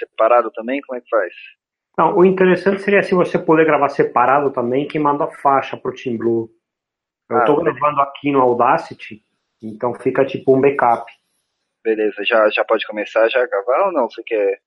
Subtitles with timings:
[0.00, 0.80] separado também?
[0.80, 1.32] Como é que faz?
[1.96, 6.16] Não, o interessante seria se você puder gravar separado também, queimando a faixa pro Team
[6.16, 6.50] Blue.
[7.28, 9.22] Eu ah, tô gravando aqui no Audacity,
[9.62, 11.10] então fica tipo um backup.
[11.84, 14.08] Beleza, já, já pode começar já a gravar ou não?
[14.08, 14.58] Você quer.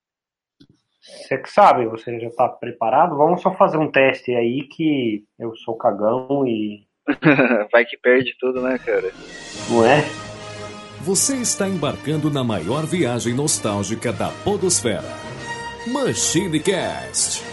[1.02, 3.18] Você que sabe, você já tá preparado?
[3.18, 6.88] Vamos só fazer um teste aí que eu sou cagão e.
[7.72, 9.12] Vai que perde tudo, né, cara?
[9.70, 10.02] Não é?
[11.02, 15.23] Você está embarcando na maior viagem nostálgica da Podosfera.
[15.86, 17.44] Machine Cast.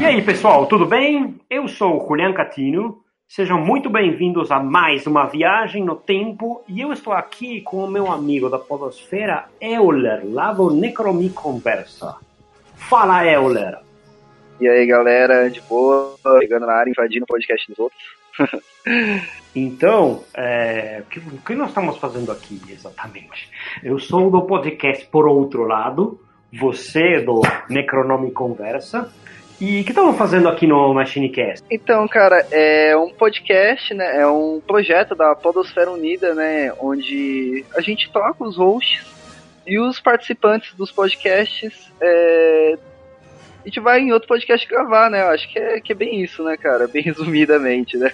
[0.00, 1.40] E aí, pessoal, tudo bem?
[1.48, 3.04] Eu sou o Julian Catino.
[3.28, 7.90] Sejam muito bem-vindos a mais uma viagem no tempo e eu estou aqui com o
[7.90, 12.16] meu amigo da Podosfera, Euler, lá do Necromi Conversa.
[12.74, 13.78] Fala, Euler!
[14.60, 18.02] E aí, galera, de boa, chegando na área, invadindo o podcast dos outros.
[19.62, 23.50] então, é, o, que, nós estamos fazendo aqui exatamente?
[23.82, 26.20] Eu sou do podcast Por Outro Lado,
[26.52, 29.12] você do Necronome Conversa.
[29.60, 31.64] E o que estamos fazendo aqui no Machinecast?
[31.68, 34.20] Então, cara, é um podcast, né?
[34.20, 36.72] É um projeto da Podosfera Unida, né?
[36.78, 39.04] Onde a gente troca os hosts
[39.66, 42.78] e os participantes dos podcasts é,
[43.68, 45.20] a gente vai em outro podcast gravar, né?
[45.20, 46.88] Eu acho que é, que é bem isso, né, cara?
[46.88, 48.10] Bem resumidamente, né?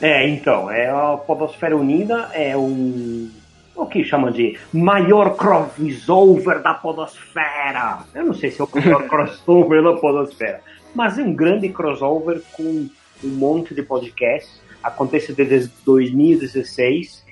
[0.00, 3.28] É, então, é a Podosfera Unida é um.
[3.74, 7.98] O que chama de maior crossover da Podosfera.
[8.14, 10.60] Eu não sei se é o maior crossover da Podosfera,
[10.94, 12.88] mas é um grande crossover com
[13.24, 14.62] um monte de podcasts.
[14.82, 17.24] Acontece desde 2016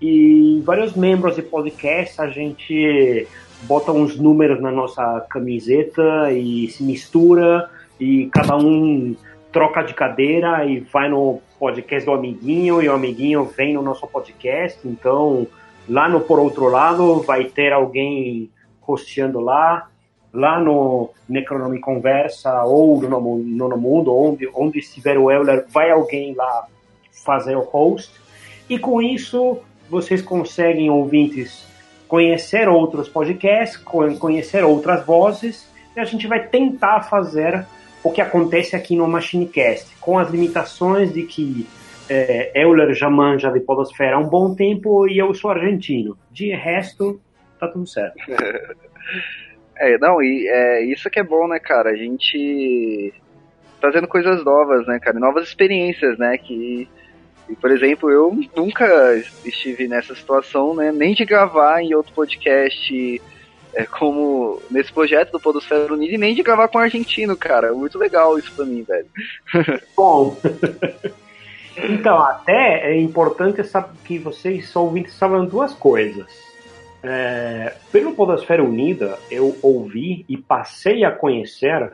[0.00, 3.28] e vários membros de podcast a gente
[3.62, 9.14] bota uns números na nossa camiseta e se mistura e cada um
[9.52, 14.06] troca de cadeira e vai no podcast do amiguinho e o amiguinho vem no nosso
[14.06, 14.80] podcast.
[14.86, 15.46] Então,
[15.88, 18.50] lá no Por Outro Lado vai ter alguém
[18.86, 19.88] hosteando lá.
[20.34, 26.34] Lá no Necronome Conversa ou no Nono Mundo, onde, onde estiver o Euler, vai alguém
[26.34, 26.66] lá
[27.22, 28.10] fazer o host.
[28.66, 29.58] E com isso,
[29.90, 31.66] vocês conseguem, ouvintes,
[32.12, 33.78] conhecer outros podcasts,
[34.18, 37.64] conhecer outras vozes, e a gente vai tentar fazer
[38.04, 41.66] o que acontece aqui no Machinecast, com as limitações de que
[42.10, 46.14] é, Euler já manja de podosfera há um bom tempo e eu sou argentino.
[46.30, 47.18] De resto,
[47.58, 48.16] tá tudo certo.
[49.74, 51.90] É, não, e é, isso que é bom, né, cara?
[51.90, 53.12] A gente
[53.80, 55.18] trazendo coisas novas, né, cara?
[55.18, 56.38] Novas experiências, né?
[56.38, 56.88] Que
[57.52, 59.14] e, por exemplo, eu nunca
[59.44, 60.90] estive nessa situação, né?
[60.90, 63.20] Nem de gravar em outro podcast
[63.74, 67.74] é, como nesse projeto do Podosfera Unida e nem de gravar com o argentino, cara.
[67.74, 69.06] Muito legal isso pra mim, velho.
[69.94, 70.34] Bom.
[71.76, 76.26] então, até é importante saber que vocês ouvintes sabem duas coisas.
[77.02, 81.92] É, pelo Podosfera Unida, eu ouvi e passei a conhecer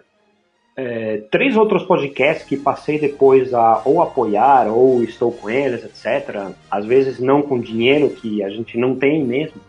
[0.80, 6.52] é, três outros podcasts que passei depois a ou apoiar ou estou com eles, etc.
[6.70, 9.60] Às vezes não com dinheiro que a gente não tem mesmo.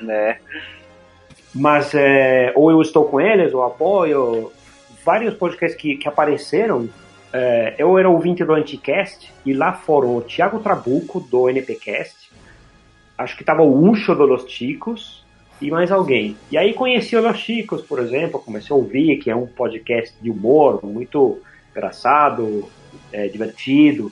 [0.00, 0.38] Né?
[1.52, 4.52] Mas é, ou eu estou com eles ou apoio.
[5.04, 6.88] Vários podcasts que, que apareceram.
[7.32, 12.30] É, eu era ouvinte do Anticast e lá foram o Thiago Trabuco do NPcast.
[13.18, 15.21] Acho que estava o Ucho do Los Chicos
[15.62, 16.36] e mais alguém.
[16.50, 20.14] E aí conheci o Los Chicos, por exemplo, comecei a ouvir, que é um podcast
[20.20, 21.40] de humor muito
[21.70, 22.68] engraçado,
[23.12, 24.10] é, divertido.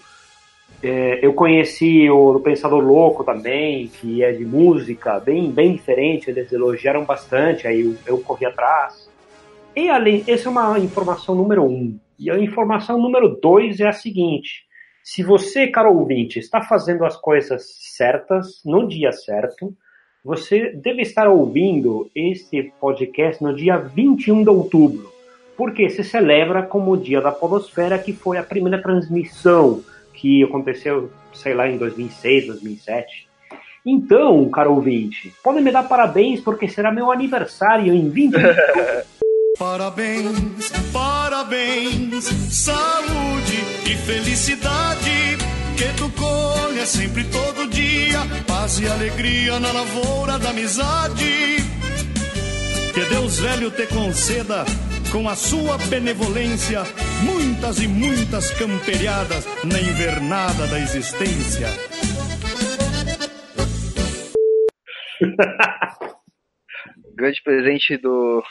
[0.82, 6.50] É, eu conheci o Pensador Louco também, que é de música, bem, bem diferente, eles
[6.52, 9.10] elogiaram bastante, aí eu, eu corri atrás.
[9.74, 11.98] E além, essa é uma informação número um.
[12.18, 14.64] E a informação número dois é a seguinte:
[15.02, 19.74] se você, caro ouvinte, está fazendo as coisas certas, no dia certo,
[20.24, 25.10] você deve estar ouvindo este podcast no dia 21 de outubro,
[25.56, 29.82] porque se celebra como o Dia da Podosfera, que foi a primeira transmissão
[30.12, 33.28] que aconteceu, sei lá, em 2006, 2007.
[33.84, 38.34] Então, caro ouvinte, pode me dar parabéns porque será meu aniversário em 20
[39.58, 45.19] Parabéns, parabéns, saúde e felicidade
[45.80, 51.56] que tu colha sempre todo dia, paz e alegria na lavoura da amizade.
[52.92, 54.66] Que Deus velho te conceda,
[55.10, 56.82] com a sua benevolência,
[57.22, 61.68] muitas e muitas camperiadas na invernada da existência.
[67.20, 68.42] grande presente do,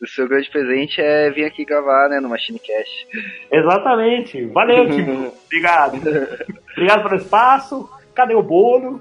[0.00, 3.06] do seu grande presente é vir aqui gravar, né, no Machine Cash.
[3.50, 4.44] Exatamente.
[4.46, 5.32] Valeu, Tipo.
[5.46, 5.96] Obrigado.
[6.72, 7.88] Obrigado pelo espaço.
[8.14, 9.00] cadê o bolo?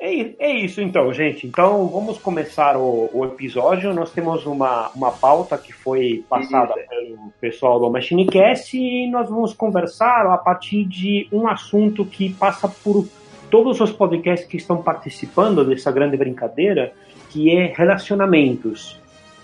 [0.00, 1.46] É, é, isso então, gente.
[1.46, 3.92] Então vamos começar o, o, episódio.
[3.92, 9.52] Nós temos uma, uma pauta que foi passada pelo pessoal do MachineCast e nós vamos
[9.52, 13.06] conversar a partir de um assunto que passa por
[13.50, 16.92] todos os podcasts que estão participando dessa grande brincadeira,
[17.30, 18.98] que é relacionamentos.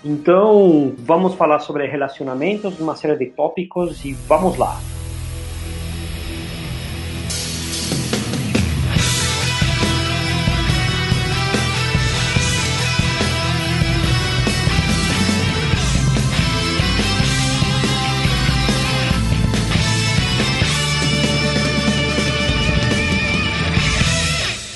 [0.04, 4.78] Então vamos falar sobre relacionamentos, uma série de tópicos e vamos lá.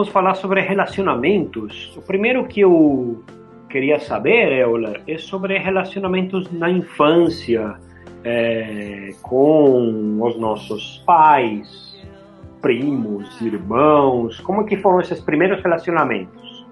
[0.00, 1.94] Vamos falar sobre relacionamentos.
[1.94, 3.22] O primeiro que eu
[3.68, 7.74] queria saber, Euler, é sobre relacionamentos na infância,
[8.24, 12.02] é, com os nossos pais,
[12.62, 14.40] primos, irmãos.
[14.40, 16.66] Como que foram esses primeiros relacionamentos?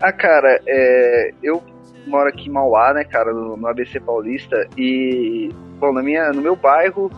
[0.00, 1.62] Ah, cara, é, eu
[2.06, 6.40] moro aqui em Mauá, né, cara, no, no ABC Paulista, e, bom, na minha, no
[6.40, 7.10] meu bairro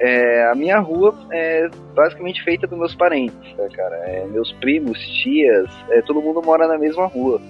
[0.00, 3.96] é, a minha rua é basicamente feita dos meus parentes, né, cara?
[4.08, 7.40] É, meus primos, tias, é, todo mundo mora na mesma rua.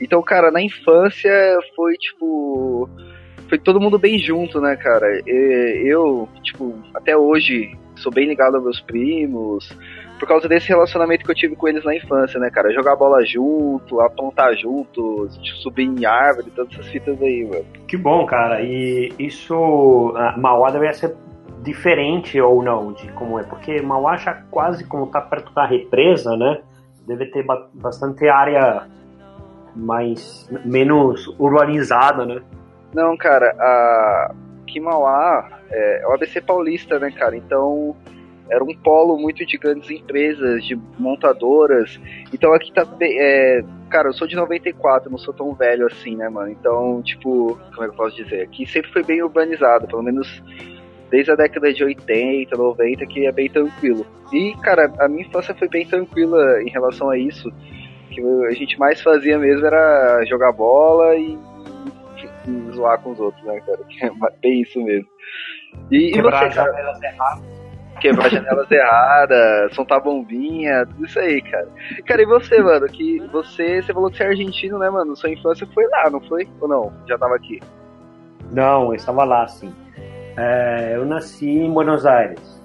[0.00, 1.32] Então, cara, na infância
[1.74, 2.88] foi tipo.
[3.48, 5.06] Foi todo mundo bem junto, né, cara?
[5.26, 9.70] Eu, tipo, até hoje sou bem ligado aos meus primos,
[10.18, 12.72] por causa desse relacionamento que eu tive com eles na infância, né, cara?
[12.72, 17.64] Jogar bola junto, apontar junto, tipo, subir em árvore, todas essas fitas aí, mano.
[17.86, 18.62] Que bom, cara.
[18.62, 19.54] E isso.
[20.36, 21.14] Mauá deve ser
[21.64, 26.36] diferente ou não de como é, porque Mauá já quase como está perto da represa,
[26.36, 26.60] né?
[27.06, 27.44] Deve ter
[27.74, 28.86] bastante área
[29.74, 32.42] mais menos urbanizada, né?
[32.94, 34.34] Não, cara, a
[34.66, 37.36] que Mauá é, é o ABC paulista, né, cara?
[37.36, 37.96] Então
[38.50, 41.98] era um polo muito de grandes empresas, de montadoras.
[42.32, 46.28] Então aqui tá é, cara, eu sou de 94, não sou tão velho assim, né,
[46.28, 46.50] mano?
[46.50, 48.42] Então, tipo, como é que eu posso dizer?
[48.42, 50.42] Aqui sempre foi bem urbanizado, pelo menos
[51.10, 54.06] desde a década de 80, 90, que é bem tranquilo.
[54.32, 57.52] E, cara, a minha infância foi bem tranquila em relação a isso.
[58.10, 61.38] que a gente mais fazia mesmo era jogar bola e,
[62.48, 63.78] e zoar com os outros, né, cara?
[63.88, 64.10] Que é
[64.42, 65.08] bem isso mesmo.
[65.90, 67.44] E, Quebrar e você, janelas erradas.
[68.00, 71.68] Quebrar janelas erradas, soltar bombinha, tudo isso aí, cara.
[72.06, 72.86] Cara, e você, mano?
[72.86, 75.16] Que você, você falou que você é argentino, né, mano?
[75.16, 76.48] Sua infância foi lá, não foi?
[76.60, 76.92] Ou não?
[77.06, 77.60] Já tava aqui?
[78.52, 79.72] Não, eu estava lá, sim.
[80.36, 82.60] É, eu nasci em Buenos Aires,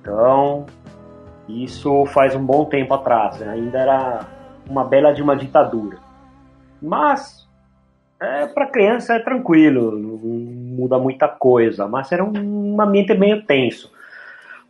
[0.00, 0.66] então
[1.48, 3.48] isso faz um bom tempo atrás, né?
[3.48, 4.26] ainda era
[4.68, 5.98] uma bela de uma ditadura.
[6.82, 7.48] Mas
[8.20, 13.90] é, para criança é tranquilo, não muda muita coisa, mas era um ambiente meio tenso.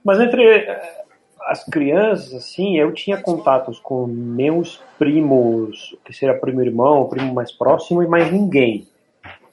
[0.05, 1.05] Mas entre é,
[1.47, 7.51] as crianças, assim, eu tinha contatos com meus primos, que seria primo irmão, primo mais
[7.51, 8.87] próximo, e mais ninguém.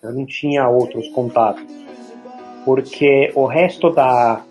[0.04, 1.64] Eu não tinha outros contatos
[2.66, 4.42] porque o resto da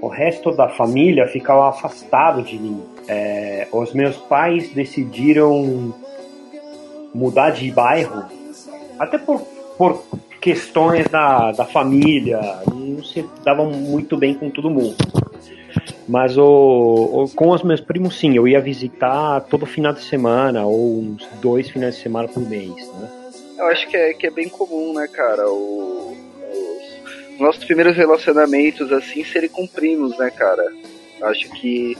[0.00, 2.82] o resto da família ficava afastado de mim.
[3.08, 5.94] É, os meus pais decidiram
[7.14, 8.24] mudar de bairro,
[8.98, 9.40] até por,
[9.78, 10.04] por
[10.40, 14.96] questões da, da família, não se davam muito bem com todo mundo.
[16.06, 20.64] Mas o, o, com os meus primos, sim, eu ia visitar todo final de semana,
[20.64, 23.10] ou uns dois finais de semana por mês, né?
[23.58, 25.48] Eu acho que é, que é bem comum, né, cara?
[25.48, 26.16] O,
[27.38, 30.64] nossos primeiros relacionamentos assim serem com primos, né, cara?
[31.22, 31.96] Acho que,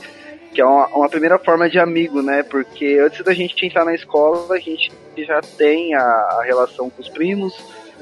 [0.53, 2.43] que é uma, uma, primeira forma de amigo, né?
[2.43, 7.01] Porque antes da gente entrar na escola, a gente já tem a, a relação com
[7.01, 7.53] os primos,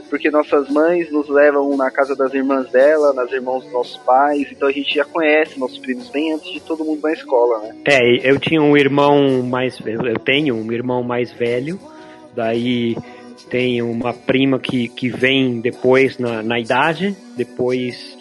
[0.10, 4.48] porque nossas mães nos levam na casa das irmãs dela, nas irmãs dos nossos pais,
[4.51, 7.75] então a gente já conhece nossos primos bem antes de todo mundo na escola, né?
[7.86, 9.80] É, eu tinha um irmão mais.
[9.86, 11.80] Eu tenho um irmão mais velho,
[12.36, 12.96] daí
[13.50, 18.18] tem uma prima que, que vem depois na, na idade, depois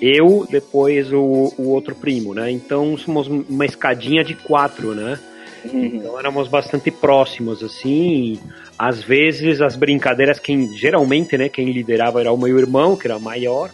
[0.00, 2.50] eu, depois o, o outro primo, né?
[2.50, 5.18] Então somos uma escadinha de quatro, né?
[5.64, 5.84] Uhum.
[5.84, 8.38] Então éramos bastante próximos, assim.
[8.78, 13.18] Às vezes as brincadeiras, quem geralmente, né, quem liderava era o meu irmão, que era
[13.18, 13.70] maior.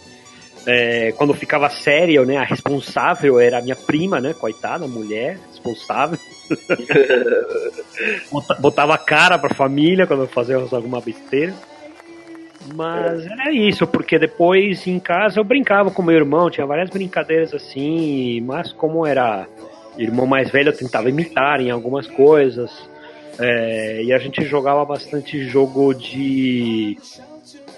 [0.64, 6.18] É, quando ficava sério, né, a responsável era a minha prima, né, coitada, mulher, responsável.
[8.60, 11.54] Botava cara pra família quando fazíamos alguma besteira.
[12.74, 17.52] Mas era isso, porque depois em casa eu brincava com meu irmão, tinha várias brincadeiras
[17.52, 19.48] assim, mas como era
[19.98, 22.70] irmão mais velho, eu tentava imitar em algumas coisas.
[23.38, 26.96] É, e a gente jogava bastante jogo de,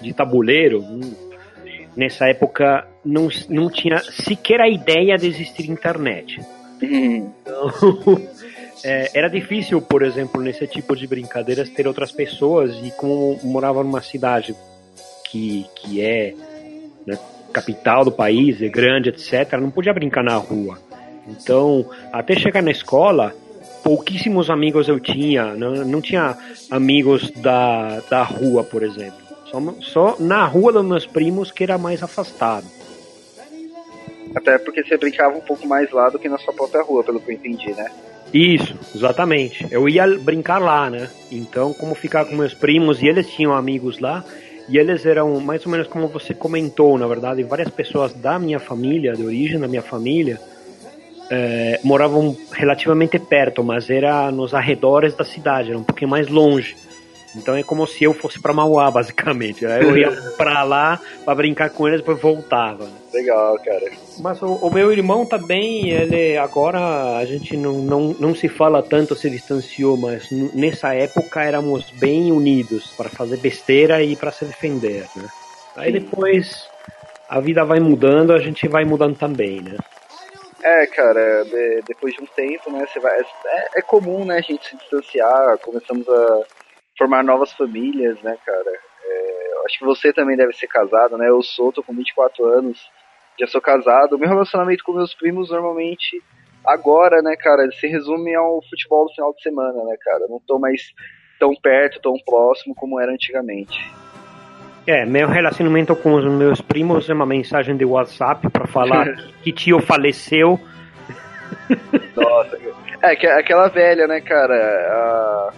[0.01, 0.83] de tabuleiro.
[1.95, 6.41] Nessa época não, não tinha sequer a ideia de existir internet.
[6.81, 7.71] Então,
[8.83, 13.83] é, era difícil, por exemplo, nesse tipo de brincadeiras ter outras pessoas e como morava
[13.83, 14.55] numa cidade
[15.29, 16.33] que, que é
[17.05, 17.17] né,
[17.53, 20.77] capital do país, é grande, etc., não podia brincar na rua.
[21.27, 23.33] Então, até chegar na escola,
[23.83, 26.37] pouquíssimos amigos eu tinha, não, não tinha
[26.69, 29.25] amigos da, da rua, por exemplo.
[29.45, 32.65] Só, só na rua dos meus primos que era mais afastado.
[34.35, 37.19] Até porque você brincava um pouco mais lá do que na sua própria rua, pelo
[37.19, 37.89] que eu entendi, né?
[38.33, 39.67] Isso, exatamente.
[39.71, 41.09] Eu ia brincar lá, né?
[41.31, 44.23] Então, como ficar com meus primos e eles tinham amigos lá,
[44.67, 48.59] e eles eram mais ou menos como você comentou, na verdade, várias pessoas da minha
[48.59, 50.39] família, de origem da minha família,
[51.29, 56.75] é, moravam relativamente perto, mas era nos arredores da cidade, era um pouquinho mais longe.
[57.35, 59.65] Então é como se eu fosse para Mauá, basicamente.
[59.65, 62.87] Aí eu ia para lá para brincar com eles, depois voltava.
[63.13, 63.91] Legal, cara.
[64.19, 68.81] Mas o, o, meu irmão também, ele agora a gente não, não, não se fala
[68.81, 74.45] tanto, se distanciou, mas nessa época éramos bem unidos para fazer besteira e para se
[74.45, 75.27] defender, né?
[75.75, 76.69] Aí depois
[77.27, 79.77] a vida vai mudando, a gente vai mudando também, né?
[80.63, 84.41] É, cara, de, depois de um tempo, né, você vai, é, é, comum, né, a
[84.41, 86.41] gente se distanciar, começamos a
[86.97, 88.71] formar novas famílias, né, cara.
[89.05, 92.89] É, acho que você também deve ser casado, né, eu sou, tô com 24 anos,
[93.39, 94.17] já sou casado.
[94.17, 96.21] Meu relacionamento com meus primos, normalmente,
[96.65, 100.25] agora, né, cara, se resume ao futebol do final de semana, né, cara.
[100.29, 100.81] Não tô mais
[101.39, 103.79] tão perto, tão próximo como era antigamente.
[104.87, 109.51] É, meu relacionamento com os meus primos é uma mensagem de WhatsApp para falar que
[109.51, 110.59] tio faleceu.
[112.15, 112.59] Nossa,
[113.01, 114.53] é que aquela velha, né, cara?
[114.55, 115.51] A,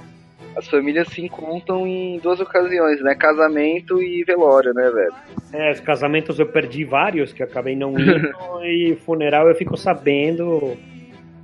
[0.58, 3.14] as famílias se encontram em duas ocasiões, né?
[3.14, 5.14] Casamento e velório, né, velho?
[5.54, 8.34] É, os casamentos eu perdi vários que acabei não indo
[8.66, 10.76] e funeral eu fico sabendo,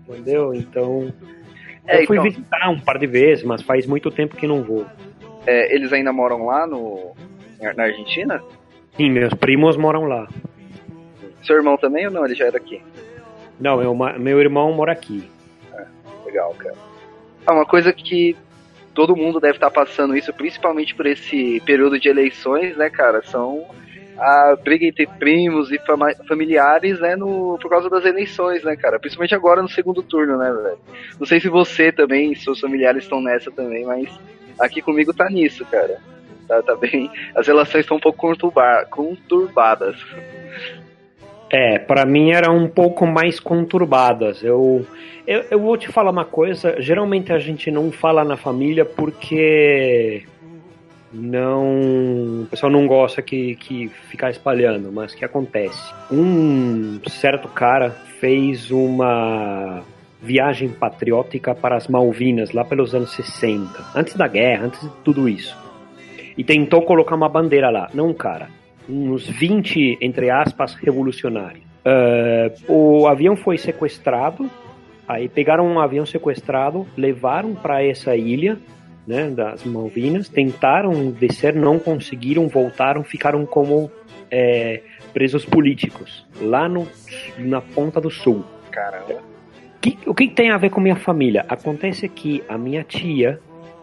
[0.10, 0.52] entendeu?
[0.56, 1.14] Então
[1.86, 2.24] é, eu fui então...
[2.24, 4.84] visitar um par de vezes, mas faz muito tempo que não vou.
[5.46, 7.14] É, eles ainda moram lá no
[7.76, 8.42] na Argentina?
[8.98, 10.28] Sim, meus primos moram lá.
[11.44, 12.26] Seu irmão também ou não?
[12.26, 12.82] Ele já era aqui?
[13.60, 15.30] Não, meu, meu irmão mora aqui.
[15.72, 15.86] É,
[16.26, 16.76] legal, cara.
[17.46, 18.36] Ah, uma coisa que
[18.94, 23.22] todo mundo deve estar passando isso, principalmente por esse período de eleições, né, cara?
[23.24, 23.66] São
[24.18, 25.80] a briga entre primos e
[26.28, 29.00] familiares, né, no, por causa das eleições, né, cara?
[29.00, 30.78] Principalmente agora no segundo turno, né, velho?
[31.20, 34.08] Não sei se você também, seus familiares estão nessa também, mas
[34.60, 36.00] aqui comigo tá nisso, cara.
[36.48, 37.10] Tá, tá bem.
[37.36, 38.36] As relações estão um pouco
[38.90, 39.96] conturbadas.
[41.54, 44.44] É, para mim era um pouco mais conturbadas.
[44.44, 44.88] Eu,
[45.28, 46.82] eu, eu vou te falar uma coisa.
[46.82, 50.24] Geralmente a gente não fala na família porque
[51.14, 55.94] não o pessoal não gosta que, que ficar espalhando, mas o que acontece?
[56.12, 59.84] Um certo cara fez uma
[60.20, 65.30] viagem patriótica para as Malvinas lá pelos anos 60, antes da guerra, antes de tudo
[65.30, 65.56] isso
[66.38, 67.90] e tentou colocar uma bandeira lá.
[67.94, 68.50] Não cara,
[68.88, 71.64] uns 20, entre aspas, revolucionários.
[71.86, 74.50] Uh, o avião foi sequestrado,
[75.08, 78.58] aí pegaram um avião sequestrado, levaram para essa ilha,
[79.06, 83.92] né, das Malvinas, tentaram descer, não conseguiram, voltaram, ficaram como
[84.32, 84.82] é,
[85.14, 86.88] presos políticos, lá no,
[87.38, 88.44] na ponta do sul.
[88.72, 89.22] Caramba.
[89.82, 91.46] Que, o que tem a ver com minha família?
[91.50, 93.40] Acontece que a minha tia,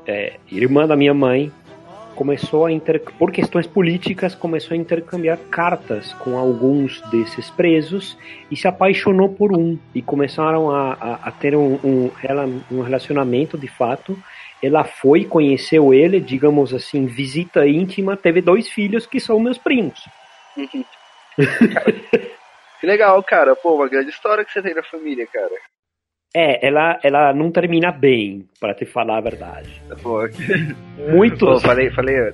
[0.07, 1.52] é, irmã da minha mãe,
[2.21, 3.00] começou a inter...
[3.19, 8.15] por questões políticas começou a intercambiar cartas com alguns desses presos
[8.50, 12.11] e se apaixonou por um e começaram a, a, a ter um, um,
[12.71, 14.23] um relacionamento de fato
[14.62, 20.07] ela foi, conheceu ele, digamos assim, visita íntima, teve dois filhos que são meus primos.
[22.81, 23.55] Que legal, cara.
[23.55, 25.53] Pô, uma grande história que você tem na família, cara.
[26.33, 29.83] É, ela, ela não termina bem, para te falar a verdade.
[30.01, 30.21] Pô,
[31.11, 31.45] Muito.
[31.45, 32.33] Pô, falei, falei.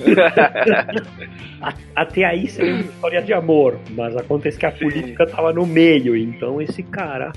[1.96, 6.14] Até aí seria uma história de amor, mas acontece que a política tava no meio,
[6.14, 7.32] então esse cara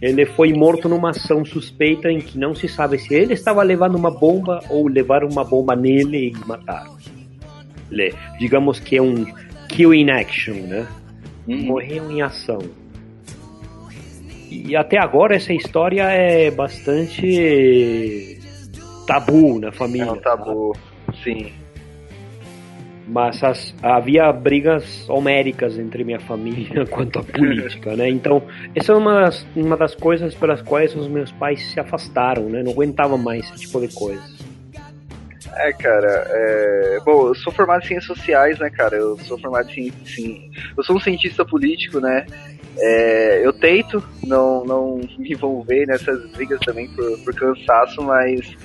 [0.00, 3.94] ele foi morto numa ação suspeita em que não se sabe se ele estava levando
[3.94, 6.96] uma bomba ou levaram uma bomba nele e mataram.
[7.90, 9.24] Ele, digamos que é um
[9.68, 10.86] kill in action, né?
[11.48, 11.62] Uhum.
[11.62, 12.58] Morreu em ação.
[14.62, 18.38] E até agora essa história é bastante
[19.06, 20.08] tabu na família.
[20.08, 20.76] É um tabu,
[21.22, 21.52] sim.
[23.06, 28.08] Mas as, havia brigas homéricas entre minha família quanto à política, né?
[28.08, 28.42] Então,
[28.74, 32.62] essa é uma das, uma das coisas pelas quais os meus pais se afastaram, né?
[32.62, 34.34] Não aguentavam mais esse tipo de coisas.
[35.56, 36.98] É, cara, é...
[37.04, 38.96] bom, eu sou formado em ciências sociais, né, cara?
[38.96, 42.24] Eu sou formado em, sim, eu sou um cientista político, né?
[42.78, 48.56] É, eu tento não, não me envolver nessas brigas também por, por cansaço, mas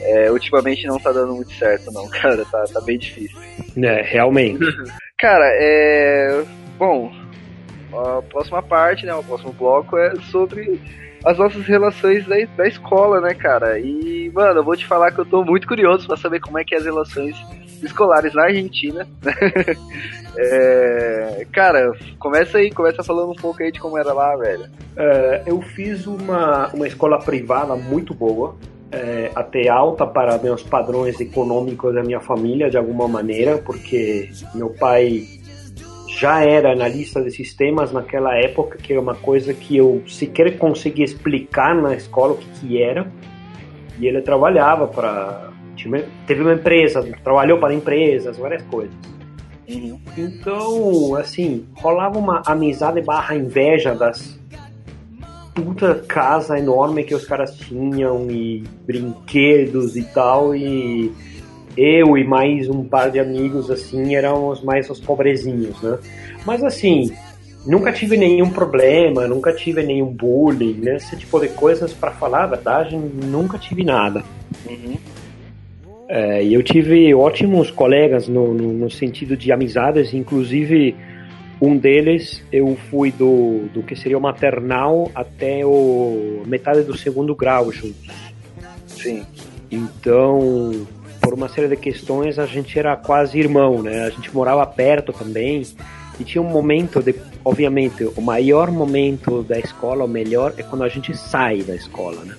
[0.00, 2.44] é, ultimamente não tá dando muito certo, não, cara.
[2.44, 3.38] Tá, tá bem difícil.
[3.76, 4.64] É, realmente.
[5.18, 6.44] cara, é.
[6.78, 7.12] Bom,
[7.92, 9.14] a próxima parte, né?
[9.14, 10.80] O próximo bloco é sobre
[11.24, 13.78] as nossas relações da, da escola, né, cara?
[13.78, 16.64] E, mano, eu vou te falar que eu tô muito curioso para saber como é
[16.64, 17.36] que é as relações
[17.82, 19.06] escolares na Argentina.
[20.36, 24.64] É, cara, começa aí, começa falando um pouco aí de como era lá, velho.
[24.96, 28.56] É, eu fiz uma, uma escola privada muito boa.
[28.92, 34.70] É, até alta para meus padrões econômicos da minha família de alguma maneira, porque meu
[34.70, 35.24] pai
[36.16, 41.04] já era analista de sistemas naquela época, que é uma coisa que eu sequer conseguia
[41.04, 43.10] explicar na escola o que, que era.
[43.98, 45.50] E ele trabalhava para.
[46.26, 48.94] Teve uma empresa, trabalhou para empresas, várias coisas.
[50.16, 54.38] Então, assim, rolava uma amizade barra inveja das
[55.54, 61.12] puta casa enorme que os caras tinham e brinquedos e tal e
[61.76, 65.98] eu e mais um par de amigos, assim, éramos mais os pobrezinhos, né?
[66.44, 67.12] Mas, assim,
[67.66, 70.96] nunca tive nenhum problema, nunca tive nenhum bullying, né?
[70.96, 74.22] Esse tipo de coisas, para falar a verdade, nunca tive nada.
[74.68, 74.96] Uhum.
[76.08, 80.94] É, e eu tive ótimos colegas no, no, no, sentido de amizades, inclusive
[81.60, 87.34] um deles eu fui do, do que seria o maternal até o metade do segundo
[87.34, 88.10] grau juntos.
[88.86, 89.24] Sim.
[89.70, 90.86] Então,
[91.20, 94.04] por uma série de questões, a gente era quase irmão, né?
[94.04, 95.62] A gente morava perto também.
[96.20, 97.14] E tinha um momento de,
[97.44, 102.24] obviamente, o maior momento da escola, o melhor, é quando a gente sai da escola,
[102.24, 102.36] né?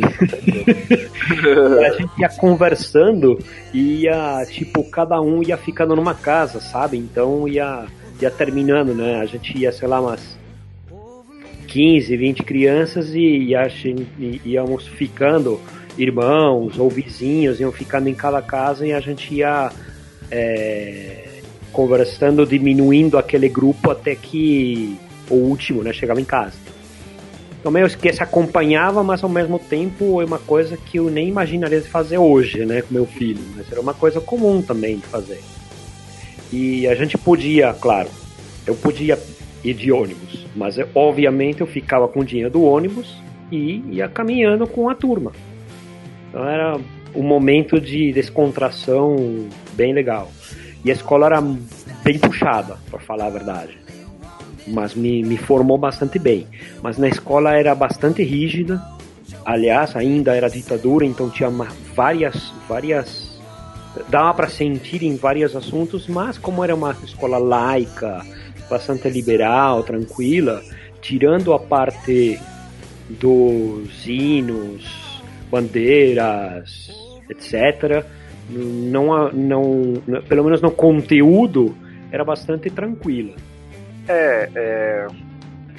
[0.00, 1.84] Sim.
[1.84, 3.38] a gente ia conversando
[3.72, 6.96] e ia, tipo, cada um ia ficando numa casa, sabe?
[6.96, 7.86] Então ia,
[8.20, 9.20] ia terminando, né?
[9.20, 10.38] A gente ia, sei lá, umas
[11.68, 13.54] 15, 20 crianças e,
[14.18, 15.60] e íamos ficando
[15.96, 19.70] irmãos ou vizinhos iam ficando em cada casa e a gente ia
[20.30, 21.40] é,
[21.72, 24.98] conversando, diminuindo aquele grupo até que
[25.30, 26.61] o último né, chegava em casa.
[27.62, 31.28] Então meio que se acompanhava, mas ao mesmo tempo é uma coisa que eu nem
[31.28, 33.40] imaginaria de fazer hoje, né, com meu filho.
[33.54, 35.40] Mas era uma coisa comum também de fazer.
[36.52, 38.08] E a gente podia, claro,
[38.66, 39.16] eu podia
[39.62, 43.16] ir de ônibus, mas eu, obviamente eu ficava com o dinheiro do ônibus
[43.52, 45.30] e ia caminhando com a turma.
[46.28, 46.80] Então era
[47.14, 50.32] um momento de descontração bem legal.
[50.84, 51.40] E a escola era
[52.02, 53.81] bem puxada, para falar a verdade.
[54.66, 56.46] Mas me, me formou bastante bem.
[56.82, 58.82] Mas na escola era bastante rígida.
[59.44, 61.50] Aliás, ainda era ditadura, então tinha
[61.94, 63.32] várias, várias
[64.08, 68.24] dava para sentir em vários assuntos, mas como era uma escola laica,
[68.70, 70.62] bastante liberal, tranquila,
[71.00, 72.40] tirando a parte
[73.08, 76.90] dos hinos, bandeiras,
[77.28, 78.04] etc.
[78.48, 81.74] Não, não, pelo menos no conteúdo,
[82.10, 83.34] era bastante tranquila.
[84.08, 85.06] É, é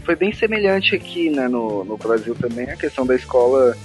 [0.03, 3.75] foi bem semelhante aqui né, no, no Brasil também, a questão da escola,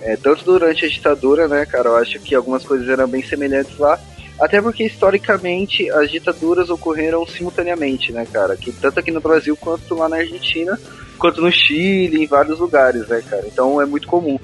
[0.00, 3.76] é, tanto durante a ditadura, né, cara, eu acho que algumas coisas eram bem semelhantes
[3.78, 3.98] lá,
[4.40, 9.94] até porque historicamente as ditaduras ocorreram simultaneamente, né, cara, que tanto aqui no Brasil quanto
[9.94, 10.78] lá na Argentina,
[11.18, 14.38] quanto no Chile, em vários lugares, né, cara, então é muito comum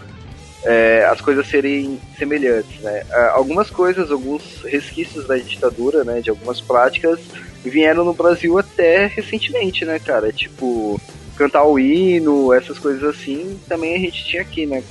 [0.65, 3.05] é, as coisas serem semelhantes, né?
[3.33, 7.19] Algumas coisas, alguns resquícios da ditadura, né, de algumas práticas,
[7.65, 10.33] vieram no Brasil até recentemente, né, cara?
[10.33, 11.01] Tipo,
[11.37, 14.83] cantar o hino, essas coisas assim, também a gente tinha aqui, né?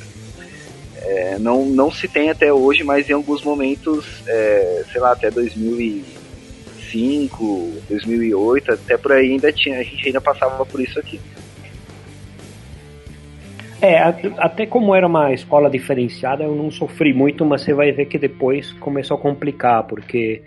[1.04, 5.32] É, não, não se tem até hoje, mas em alguns momentos, é, sei lá, até
[5.32, 11.20] 2005, 2008, até por aí ainda tinha, a gente ainda passava por isso aqui.
[13.82, 13.98] É,
[14.38, 18.20] até como era uma escola diferenciada, eu não sofri muito, mas você vai ver que
[18.20, 20.44] depois começou a complicar, porque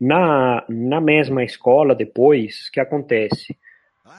[0.00, 3.56] na, na mesma escola, depois, o que acontece?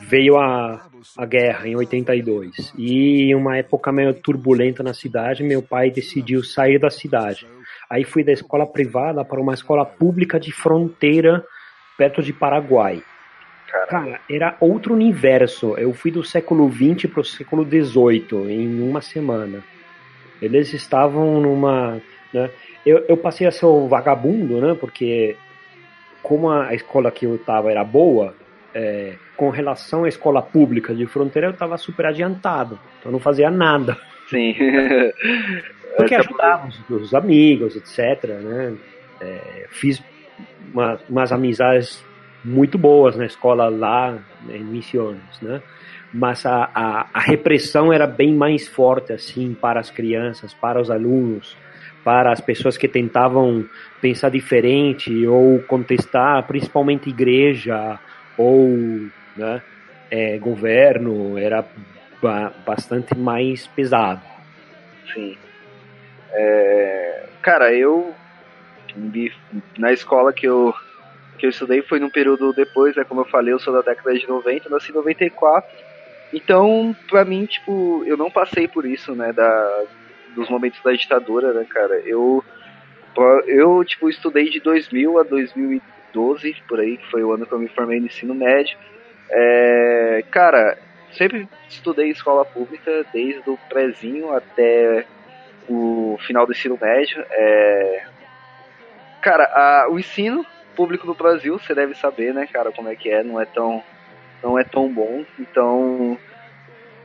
[0.02, 5.91] Veio a, a guerra em 82 e uma época meio turbulenta na cidade, meu pai
[5.91, 7.46] decidiu sair da cidade.
[7.89, 11.44] Aí fui da escola privada para uma escola pública de fronteira
[11.98, 13.04] perto de Paraguai.
[13.89, 15.78] Cara, era outro universo.
[15.78, 19.63] Eu fui do século XX para o século XVIII em uma semana.
[20.41, 22.02] Eles estavam numa.
[22.34, 22.50] Né?
[22.86, 24.76] Eu, eu passei a ser o vagabundo, né?
[24.80, 25.36] Porque
[26.22, 28.36] como a escola que eu estava era boa,
[28.74, 32.80] é, com relação à escola pública de fronteira, eu estava super adiantado.
[33.00, 33.98] Então eu não fazia nada.
[34.30, 34.56] Sim.
[35.98, 38.30] Porque ajudava os, os amigos, etc.
[38.30, 38.76] Né?
[39.20, 40.02] É, fiz
[40.74, 42.04] uma, umas amizades
[42.44, 44.18] muito boas na escola lá
[44.50, 45.62] em Missões, né?
[46.14, 50.92] Mas a, a, a, repressão era bem mais forte assim para as crianças, para os
[50.92, 51.56] alunos,
[52.04, 53.66] para as pessoas que tentavam
[54.02, 58.00] pensar diferente ou contestar, principalmente igreja
[58.38, 58.70] ou
[59.36, 59.62] né,
[60.10, 61.64] é, governo, era
[62.22, 64.22] ba bastante mais pesado.
[65.14, 65.38] Sim.
[66.34, 68.14] É, cara, eu
[69.78, 70.74] na escola que eu
[71.38, 73.04] que eu estudei foi num período depois, né?
[73.04, 75.68] Como eu falei, eu sou da década de 90, nasci em 94.
[76.32, 79.34] Então, pra mim, tipo, eu não passei por isso, né?
[79.34, 79.84] Da,
[80.36, 81.96] dos momentos da ditadura, né, cara?
[82.06, 82.44] Eu,
[83.48, 87.60] eu, tipo, estudei de 2000 a 2012, por aí, que foi o ano que eu
[87.60, 88.78] me formei no ensino médio.
[89.30, 90.78] É, cara,
[91.13, 95.06] sempre estudei escola pública, desde o prézinho até
[95.70, 97.24] o final do ensino médio.
[97.32, 98.04] É,
[99.22, 103.10] cara, a, o ensino público do Brasil, você deve saber, né, cara, como é que
[103.10, 103.84] é, não é tão,
[104.44, 105.24] não é tão bom.
[105.39, 106.17] Então,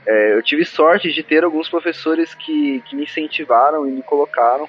[0.06, 4.68] é, eu tive sorte de ter alguns professores que, que me incentivaram e me colocaram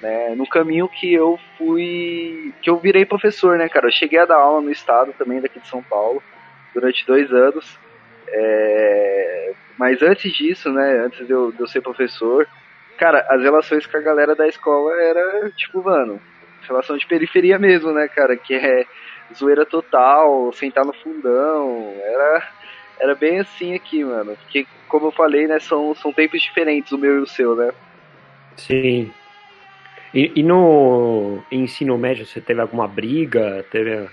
[0.00, 3.86] né, no caminho que eu fui, que eu virei professor, né, cara.
[3.86, 6.22] Eu cheguei a dar aula no estado também daqui de São Paulo
[6.74, 7.78] durante dois anos.
[8.28, 12.48] É, mas antes disso, né, antes de eu, de eu ser professor,
[12.98, 16.20] cara, as relações com a galera da escola era tipo, mano,
[16.66, 18.36] relação de periferia mesmo, né, cara?
[18.36, 18.86] Que é
[19.34, 21.94] zoeira total, sentar no fundão.
[22.02, 22.48] Era,
[23.02, 24.36] era bem assim aqui, mano.
[24.36, 27.72] Porque, como eu falei, né, são, são tempos diferentes, o meu e o seu, né?
[28.56, 29.10] Sim.
[30.14, 33.66] E, e no ensino médio você teve alguma briga?
[33.72, 34.08] Teve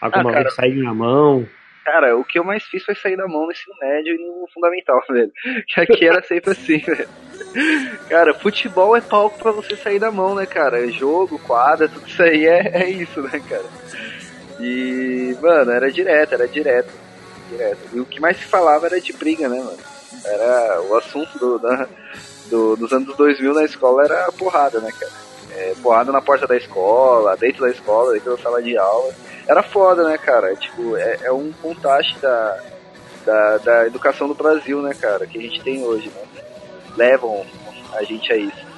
[0.00, 1.46] alguma ah, cara, vez sair na mão?
[1.84, 4.48] Cara, o que eu mais fiz foi sair da mão no ensino médio e no
[4.54, 5.32] fundamental, velho.
[5.66, 7.08] Que aqui era sempre assim, velho.
[8.08, 10.88] Cara, futebol é palco para você sair da mão, né, cara?
[10.90, 13.66] Jogo, quadra, tudo isso aí é, é isso, né, cara?
[14.58, 17.01] E, mano, era direto, era direto.
[17.52, 17.80] Direto.
[17.92, 19.78] E o que mais se falava era de briga, né, mano?
[20.24, 21.88] Era o assunto do, da,
[22.46, 25.12] do, dos anos 2000 na escola era porrada, né, cara?
[25.54, 29.14] É, porrada na porta da escola, dentro da escola, dentro da sala de aula.
[29.46, 30.54] Era foda, né, cara?
[30.56, 32.60] Tipo, é, é um contraste da,
[33.24, 35.26] da, da educação do Brasil, né, cara?
[35.26, 36.42] Que a gente tem hoje, né?
[36.96, 37.44] levam
[37.94, 38.72] a gente a isso.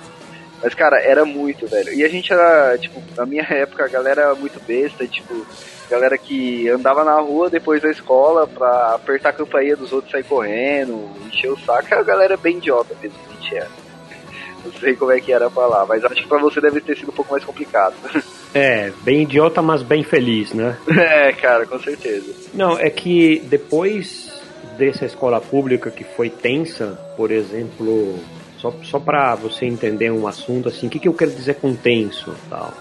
[0.62, 1.92] Mas, cara, era muito, velho.
[1.92, 5.46] E a gente era, tipo, na minha época, a galera era muito besta, tipo,
[5.88, 10.25] galera que andava na rua depois da escola pra apertar a campainha dos outros sair
[10.25, 11.94] correndo, encher o saco.
[11.94, 13.70] A galera é bem idiota mesmo, a gente era.
[14.64, 16.97] Não sei como é que era pra lá, mas acho que pra você deve ter
[16.97, 17.94] sido um pouco mais complicado.
[18.57, 20.79] É, bem idiota, mas bem feliz, né?
[20.88, 22.33] É, cara, com certeza.
[22.55, 24.40] Não, é que depois
[24.79, 28.16] dessa escola pública que foi tensa, por exemplo,
[28.59, 31.75] só, só para você entender um assunto assim, o que, que eu quero dizer com
[31.75, 32.73] tenso tal?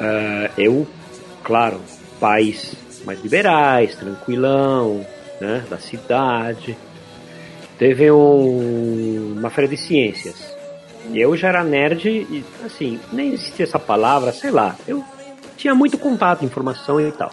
[0.00, 0.86] Uh, eu,
[1.42, 1.80] claro,
[2.22, 5.04] pais mais liberais, tranquilão,
[5.40, 6.76] né, da cidade.
[7.76, 10.56] Teve um, uma feira de ciências.
[11.10, 14.76] E eu já era nerd e, assim, nem existia essa palavra, sei lá.
[14.86, 15.04] Eu
[15.56, 17.32] tinha muito contato, informação e tal.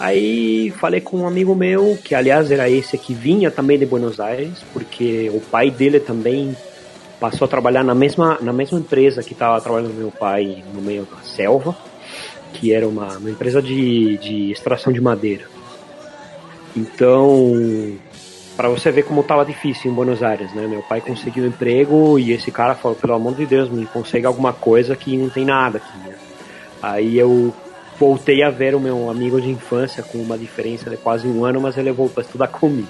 [0.00, 4.18] Aí falei com um amigo meu, que aliás era esse que vinha também de Buenos
[4.18, 6.56] Aires, porque o pai dele também
[7.20, 11.04] passou a trabalhar na mesma, na mesma empresa que estava trabalhando meu pai no meio
[11.04, 11.76] da selva,
[12.54, 15.44] que era uma, uma empresa de, de extração de madeira.
[16.76, 17.96] Então,
[18.56, 20.66] para você ver como estava difícil em Buenos Aires, né?
[20.66, 24.26] Meu pai conseguiu um emprego e esse cara falou, pelo amor de Deus, me consegue
[24.26, 26.14] alguma coisa que não tem nada aqui, né?
[26.82, 27.52] Aí eu
[27.98, 31.60] voltei a ver o meu amigo de infância com uma diferença de quase um ano,
[31.60, 32.88] mas ele voltou a estudar comigo.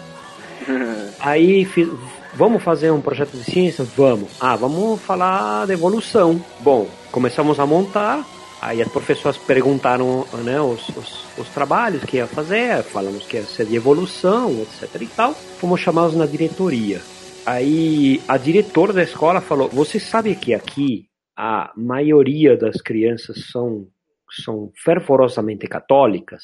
[1.21, 1.89] Aí fiz,
[2.35, 3.87] vamos fazer um projeto de ciência?
[3.97, 4.31] Vamos.
[4.41, 6.43] Ah, vamos falar de evolução.
[6.61, 8.25] Bom, começamos a montar.
[8.65, 13.43] Aí as professoras perguntaram né, os, os, os, trabalhos que ia fazer, falamos que ia
[13.43, 15.35] ser de evolução, etc e tal.
[15.35, 16.99] Fomos chamados na diretoria.
[17.45, 23.87] Aí a diretora da escola falou: Você sabe que aqui a maioria das crianças são,
[24.43, 26.41] são fervorosamente católicas?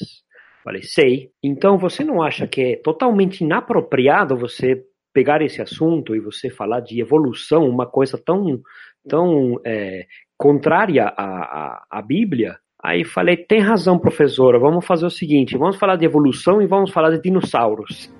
[0.63, 1.31] Falei, sei.
[1.41, 6.81] Então você não acha que é totalmente inapropriado você pegar esse assunto e você falar
[6.81, 8.61] de evolução, uma coisa tão,
[9.09, 10.05] tão é,
[10.41, 12.57] contrária à, à, à Bíblia?
[12.83, 16.89] Aí falei, tem razão, professora, vamos fazer o seguinte, vamos falar de evolução e vamos
[16.89, 18.11] falar de dinossauros.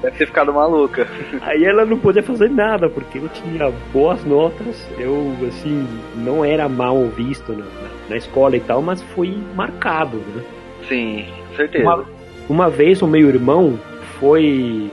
[0.00, 1.06] Deve ter ficado maluca.
[1.42, 6.68] Aí ela não podia fazer nada, porque eu tinha boas notas, eu, assim, não era
[6.70, 10.42] mal visto na, na, na escola e tal, mas fui marcado, né?
[10.88, 11.84] Sim, certeza.
[11.84, 12.04] Uma,
[12.48, 13.78] uma vez o meu irmão
[14.18, 14.90] foi.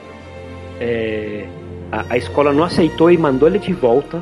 [0.79, 1.47] É,
[1.91, 4.21] a, a, escola não aceitou e mandou ele de volta.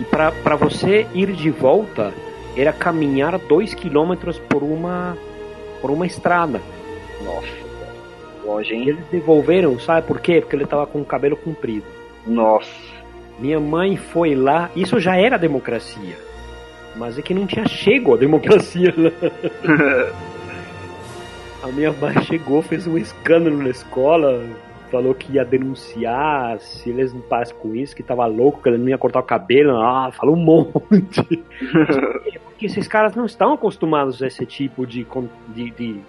[0.00, 2.12] E para você ir de volta,
[2.56, 5.16] era caminhar dois quilômetros por uma,
[5.80, 6.60] por uma estrada.
[7.24, 7.68] Nossa
[8.48, 8.88] longe, hein?
[8.88, 10.40] Eles devolveram, sabe por quê?
[10.40, 11.84] Porque ele tava com o cabelo comprido.
[12.26, 12.70] Nossa.
[13.38, 16.16] Minha mãe foi lá, isso já era democracia.
[16.96, 19.12] Mas é que não tinha chego a democracia lá.
[21.62, 24.44] a minha mãe chegou, fez um escândalo na escola,
[24.90, 28.78] falou que ia denunciar se eles não parassem com isso, que tava louco, que ele
[28.78, 29.76] não ia cortar o cabelo.
[29.76, 31.22] Ah, falou um monte.
[32.44, 35.06] Porque esses caras não estão acostumados a esse tipo de,
[35.48, 36.00] de, de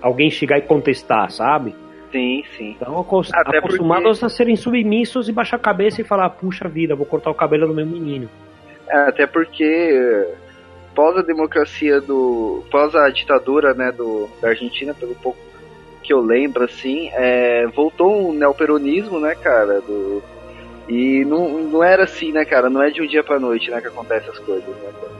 [0.00, 1.74] alguém chegar e contestar, sabe?
[2.10, 2.70] Sim, sim.
[2.72, 4.26] Então, acostumados porque...
[4.26, 7.66] a serem submissos e baixar a cabeça e falar, puxa vida, vou cortar o cabelo
[7.66, 8.28] do meu menino.
[8.88, 10.28] É, até porque
[10.94, 12.62] pós a democracia do.
[12.70, 15.38] pós a ditadura né, do, da Argentina, pelo pouco
[16.02, 20.22] que eu lembro, assim, é, voltou um neoperonismo, né, cara, do.
[20.88, 22.68] E não, não era assim, né, cara?
[22.68, 25.12] Não é de um dia pra noite, né, que acontecem as coisas, né, cara?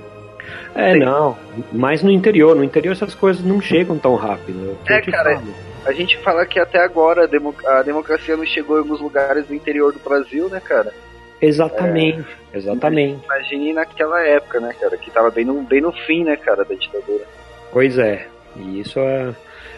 [0.75, 1.37] É, não.
[1.73, 2.55] Mas no interior.
[2.57, 4.77] No interior essas coisas não chegam tão rápido.
[4.88, 5.37] É, cara.
[5.37, 5.55] Falo.
[5.85, 9.47] A gente fala que até agora a, democ a, democracia não chegou em alguns lugares
[9.47, 10.92] do interior do Brasil, né, cara?
[11.40, 13.25] Exatamente, é, exatamente.
[13.25, 16.75] Imagine naquela época, né, cara, que tava bem no, bem no fim, né, cara, da
[16.77, 17.25] ditadura.
[17.73, 19.35] Pois é, e isso é,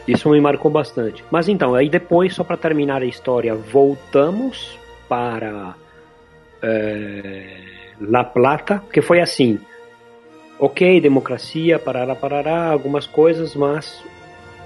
[0.07, 1.25] isso me marcou bastante.
[1.31, 5.75] Mas então, aí depois, só para terminar a história, voltamos para
[6.63, 7.59] é,
[8.01, 9.59] La Plata, que foi assim,
[10.59, 14.03] ok, democracia, parará, parará, algumas coisas, mas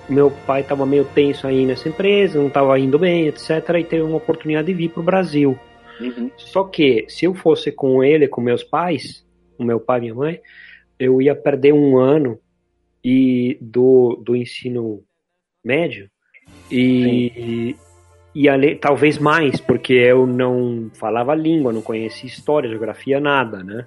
[0.09, 3.51] meu pai estava meio tenso aí nessa empresa, não estava indo bem, etc.
[3.79, 5.59] E teve uma oportunidade de vir para o Brasil.
[6.01, 6.31] Uhum.
[6.37, 9.25] Só que se eu fosse com ele, com meus pais,
[9.59, 10.41] o meu pai e minha mãe,
[10.99, 12.39] eu ia perder um ano
[13.05, 15.03] e do, do ensino
[15.69, 16.11] médio
[16.71, 17.77] e,
[18.35, 23.87] e ali, talvez mais, porque eu não falava língua, não conhecia história, geografia, nada, né?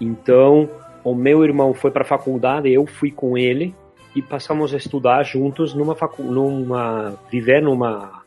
[0.00, 0.68] Então,
[1.04, 3.74] o meu irmão foi para a faculdade, eu fui com ele
[4.14, 8.22] e passamos a estudar juntos numa facu numa viver numa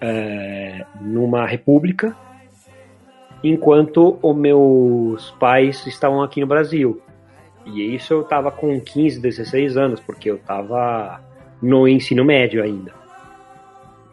[0.00, 2.14] é, numa república
[3.42, 7.00] enquanto os meus pais estavam aqui no Brasil.
[7.64, 11.20] E isso eu estava com 15, 16 anos, porque eu estava
[11.62, 12.92] no ensino médio ainda.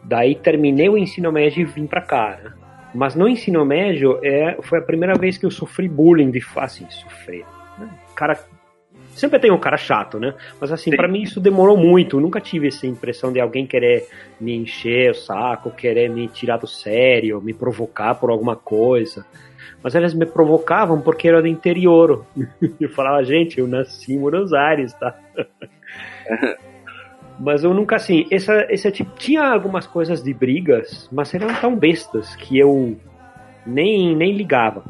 [0.02, 2.52] Daí terminei o ensino médio e vim para cá, né?
[2.94, 6.86] Mas no ensino médio é, foi a primeira vez que eu sofri bullying de assim,
[6.88, 7.44] sofrer.
[7.76, 7.88] Né?
[8.14, 8.38] Cara,
[9.10, 10.32] sempre tem um cara chato, né?
[10.60, 12.16] Mas assim, para mim isso demorou muito.
[12.16, 14.06] Eu nunca tive essa impressão de alguém querer
[14.40, 19.26] me encher o saco, querer me tirar do sério, me provocar por alguma coisa.
[19.82, 22.24] Mas elas me provocavam porque era do interior.
[22.78, 25.18] Eu falava, gente, eu nasci em Buenos Aires, tá?
[27.38, 31.74] Mas eu nunca, assim, essa, esse tipo, tinha algumas coisas de brigas, mas eram tão
[31.74, 32.96] bestas que eu
[33.66, 34.84] nem, nem ligava.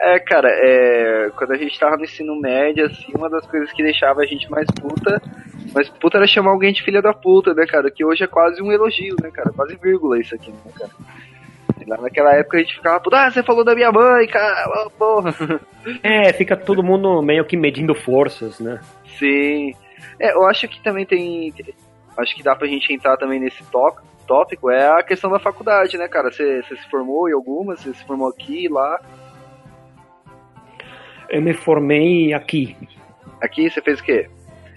[0.00, 3.82] É, cara, é, quando a gente tava no ensino médio, assim, uma das coisas que
[3.82, 5.20] deixava a gente mais puta,
[5.74, 7.90] mais puta era chamar alguém de filha da puta, né, cara?
[7.90, 9.50] Que hoje é quase um elogio, né, cara?
[9.50, 10.90] Quase vírgula isso aqui, né, cara?
[11.88, 15.34] lá naquela época a gente ficava, puta, ah, você falou da minha mãe, cara, porra.
[16.02, 18.80] É, fica todo mundo meio que medindo forças, né?
[19.18, 19.74] Sim.
[20.18, 21.52] É, eu acho que também tem.
[22.16, 23.62] Acho que dá pra gente entrar também nesse
[24.26, 26.30] tópico, é a questão da faculdade, né, cara?
[26.30, 27.76] Você, se formou em alguma?
[27.76, 29.00] Você se formou aqui e lá?
[31.30, 32.76] Eu me formei aqui.
[33.40, 34.28] Aqui você fez o quê?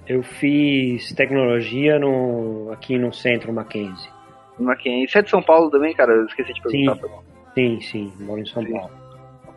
[0.07, 4.09] Eu fiz tecnologia no, aqui no centro Mackenzie.
[4.57, 5.09] Mackenzie.
[5.09, 6.13] Você é de São Paulo também, cara?
[6.13, 7.07] Eu esqueci de perguntar.
[7.53, 8.71] Sim, sim, sim moro em São sim.
[8.71, 8.91] Paulo.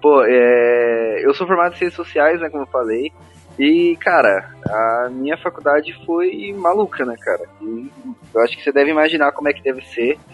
[0.01, 3.11] Pô, é, eu sou formado em ciências sociais, né, como eu falei.
[3.59, 7.45] E, cara, a minha faculdade foi maluca, né, cara?
[7.61, 7.91] E
[8.35, 10.19] eu acho que você deve imaginar como é que deve ser.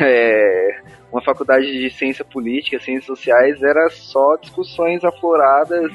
[0.00, 5.90] É, uma faculdade de ciência política, ciências sociais, era só discussões afloradas,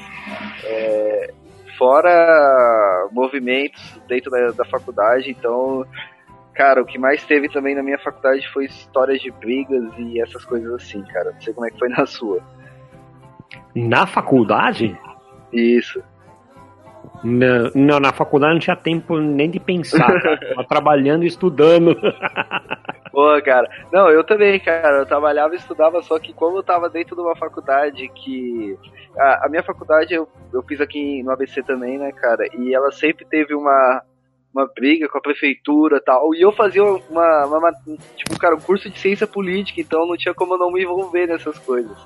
[0.66, 1.34] é,
[1.78, 5.32] fora movimentos dentro da, da faculdade.
[5.32, 5.86] Então,
[6.54, 10.44] cara, o que mais teve também na minha faculdade foi histórias de brigas e essas
[10.44, 11.32] coisas assim, cara.
[11.32, 12.42] Não sei como é que foi na sua.
[13.74, 15.00] Na faculdade?
[15.54, 16.04] Isso.
[17.24, 20.40] Não, não, na faculdade não tinha tempo nem de pensar, cara.
[20.68, 21.96] Trabalhando e estudando.
[23.12, 23.70] Pô, cara.
[23.92, 25.00] Não, eu também, cara.
[25.00, 28.78] Eu trabalhava e estudava, só que como eu tava dentro de uma faculdade que.
[29.18, 32.46] A, a minha faculdade eu, eu fiz aqui no ABC também, né, cara?
[32.58, 34.02] E ela sempre teve uma,
[34.54, 36.34] uma briga com a prefeitura tal.
[36.34, 37.72] E eu fazia uma, uma,
[38.16, 41.28] tipo, cara, um curso de ciência política, então não tinha como eu não me envolver
[41.28, 41.98] nessas coisas.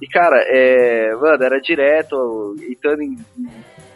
[0.00, 3.18] E, cara, é, mano, era direto, entrando em,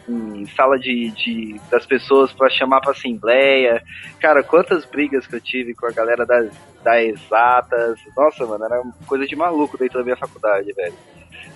[0.07, 3.81] em sala de, de, das pessoas para chamar pra assembleia.
[4.19, 6.51] Cara, quantas brigas que eu tive com a galera das,
[6.83, 7.99] das exatas.
[8.15, 10.93] Nossa, mano, era coisa de maluco dentro da minha faculdade, velho.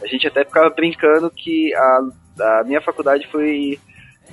[0.02, 2.00] A gente até ficava brincando que a,
[2.42, 3.78] a minha faculdade foi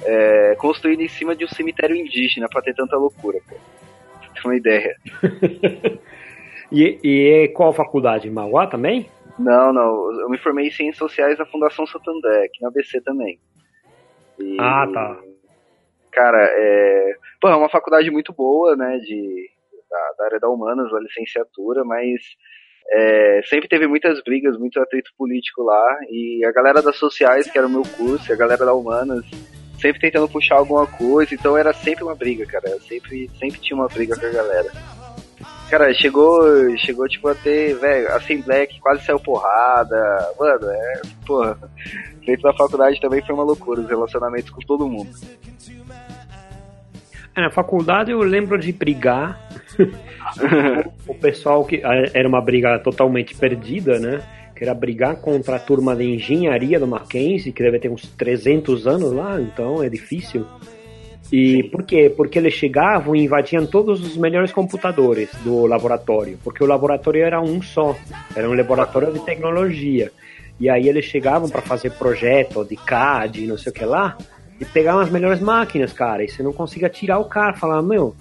[0.04, 4.96] é, construída em cima de um cemitério indígena para ter tanta loucura, ter uma ideia.
[6.70, 8.30] e, e qual faculdade?
[8.30, 9.08] Mauá também?
[9.38, 10.20] Não, não.
[10.20, 13.38] Eu me formei em Ciências Sociais na Fundação Santander, aqui na ABC também.
[14.38, 15.20] E, ah, tá.
[16.12, 17.14] Cara, é.
[17.40, 18.98] Pô, é uma faculdade muito boa, né?
[18.98, 19.50] De,
[19.90, 22.22] da, da área da humanas, a licenciatura, mas
[22.90, 25.98] é, sempre teve muitas brigas, muito atrito político lá.
[26.10, 29.24] E a galera das sociais, que era o meu curso, e a galera da humanas,
[29.80, 32.68] sempre tentando puxar alguma coisa, então era sempre uma briga, cara.
[32.80, 34.70] Sempre, sempre tinha uma briga com a galera.
[35.68, 40.32] Cara, chegou, chegou tipo a ter, velho, Assembleia que quase saiu porrada.
[40.38, 41.58] Mano, é, porra.
[42.26, 45.10] Dentro da faculdade também foi uma loucura, os relacionamentos com todo mundo.
[47.36, 49.40] É, na faculdade eu lembro de brigar.
[51.06, 54.20] o pessoal que era uma briga totalmente perdida, né?
[54.56, 58.88] Que era brigar contra a turma de engenharia do Mackenzie, que deve ter uns 300
[58.88, 60.44] anos lá, então é difícil.
[61.32, 61.68] E Sim.
[61.70, 62.12] por quê?
[62.14, 67.40] Porque eles chegavam e invadiam todos os melhores computadores do laboratório, porque o laboratório era
[67.40, 67.96] um só,
[68.34, 70.10] era um laboratório de tecnologia.
[70.58, 74.16] E aí eles chegavam para fazer projeto de CAD, não sei o que lá,
[74.60, 78.14] e pegavam as melhores máquinas, cara, e você não conseguia tirar o cara, falar, meu,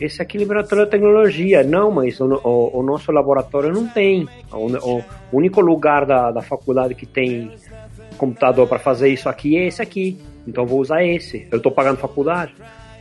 [0.00, 1.62] esse aqui é laboratório de tecnologia.
[1.62, 4.26] Não, mas o, o, o nosso laboratório não tem.
[4.50, 7.52] O, o, único lugar da, da faculdade que tem
[8.16, 10.18] computador para fazer isso aqui é esse aqui.
[10.48, 11.46] Então vou usar esse.
[11.52, 12.54] Eu tô pagando faculdade.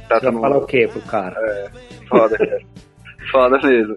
[0.10, 1.36] Tá, Você vai falar o quê pro cara?
[1.40, 1.70] É,
[2.08, 2.62] foda, cara.
[3.32, 3.96] foda mesmo.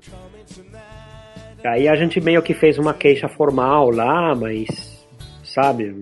[1.65, 5.07] Aí a gente meio que fez uma queixa formal lá, mas,
[5.45, 5.95] sabe,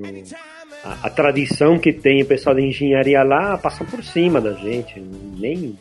[0.83, 4.99] a, a, tradição que tem o pessoal de engenharia lá passa por cima da gente.
[5.39, 5.79] Nem.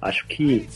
[0.00, 0.68] Acho que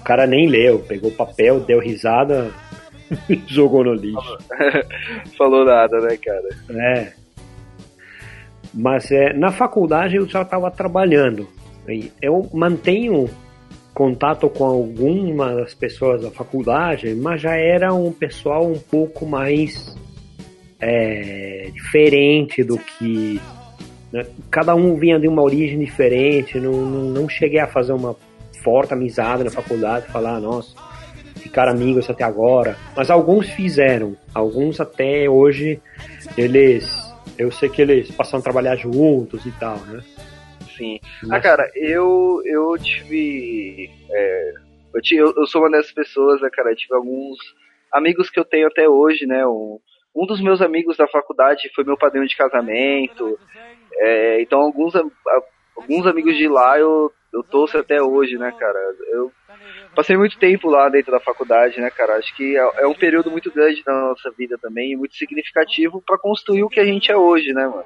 [0.00, 2.50] o cara nem leu, pegou o papel, deu risada,
[3.46, 4.38] jogou no lixo.
[5.38, 6.48] Falou nada, né, cara?
[6.70, 7.12] É.
[8.74, 11.48] Mas é, na faculdade eu já estava trabalhando.
[12.20, 13.28] Eu mantenho
[14.00, 19.94] contato com algumas pessoas da faculdade, mas já era um pessoal um pouco mais
[20.80, 23.38] é, diferente do que.
[24.10, 24.24] Né?
[24.50, 28.16] Cada um vinha de uma origem diferente, não, não, não, cheguei a fazer uma
[28.64, 30.74] forte amizade na faculdade, falar, nossa,
[31.34, 32.78] ficaram amigos até agora.
[32.96, 35.78] Mas alguns fizeram, alguns até hoje
[36.38, 36.90] eles
[37.36, 40.00] eu sei que eles passaram a trabalhar juntos e tal, né?
[40.80, 40.98] Sim.
[41.24, 41.32] Mas...
[41.32, 43.90] Ah, cara, eu, eu tive.
[44.10, 44.52] É,
[44.94, 46.70] eu, tive, eu, eu, sou uma dessas pessoas, né, cara?
[46.70, 47.36] Eu tive alguns
[47.92, 49.46] amigos que eu tenho até hoje, né?
[49.46, 49.78] Um,
[50.16, 53.38] um dos meus amigos da faculdade foi meu padrinho de casamento.
[53.98, 54.94] É, então, alguns,
[55.76, 58.78] alguns amigos de lá eu, eu torço até hoje, né, cara?
[59.10, 59.30] Eu
[59.94, 62.16] passei muito tempo lá dentro da faculdade, né, cara?
[62.16, 66.16] Acho que é, é um período muito grande da nossa vida também, muito significativo para
[66.16, 67.84] construir o que a gente é hoje, né, mano?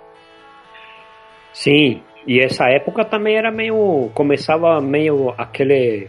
[1.52, 4.10] Sim, e essa época também era meio.
[4.14, 6.08] começava meio aquele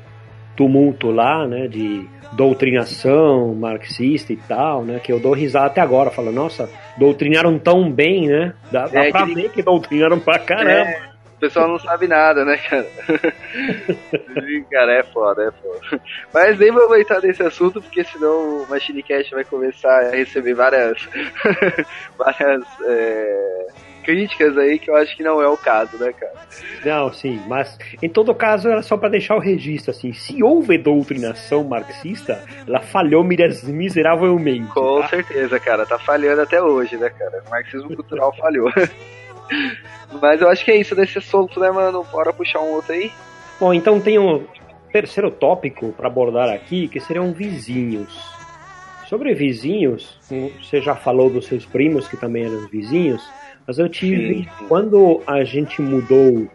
[0.56, 6.12] tumulto lá, né, de doutrinação marxista e tal, né, que eu dou risada até agora,
[6.12, 9.34] falo, nossa, doutrinaram tão bem, né, dá, dá é, pra que...
[9.34, 10.90] ver que doutrinaram pra caramba.
[10.90, 11.15] É
[11.46, 12.88] pessoal não sabe nada, né, cara?
[14.72, 16.02] cara, é foda, é foda.
[16.34, 20.54] Mas nem vamos entrar nesse assunto, porque senão o Machine Cash vai começar a receber
[20.54, 21.08] várias.
[22.18, 22.64] várias.
[22.86, 23.66] É,
[24.04, 26.36] críticas aí que eu acho que não é o caso, né, cara?
[26.86, 30.78] Não, sim, mas em todo caso era só para deixar o registro, assim, se houve
[30.78, 34.68] doutrinação marxista, ela falhou miseravelmente.
[34.68, 35.08] Com tá?
[35.08, 37.42] certeza, cara, tá falhando até hoje, né, cara?
[37.48, 38.72] O marxismo cultural falhou.
[40.22, 42.06] Mas eu acho que é isso, desse solto, né, mano?
[42.12, 43.12] Bora puxar um outro aí.
[43.60, 44.46] Bom, então tem um
[44.92, 48.34] terceiro tópico para abordar aqui, que seriam vizinhos.
[49.08, 50.18] Sobre vizinhos,
[50.62, 53.22] você já falou dos seus primos que também eram vizinhos,
[53.68, 54.48] mas eu tive, sim.
[54.68, 56.48] quando a gente mudou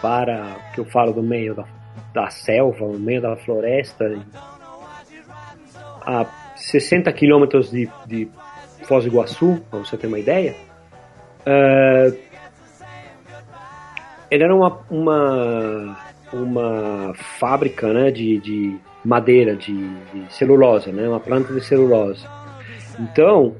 [0.00, 1.64] para, que eu falo do meio da,
[2.12, 4.20] da selva, no meio da floresta,
[6.02, 6.24] a
[6.56, 8.28] 60 quilômetros de, de
[8.84, 10.56] Foz do Iguaçu, para você ter uma ideia,
[11.42, 12.16] uh,
[14.30, 15.98] ele era uma, uma,
[16.32, 22.26] uma fábrica né, de, de madeira, de, de celulose, né, uma planta de celulose.
[22.98, 23.54] Então,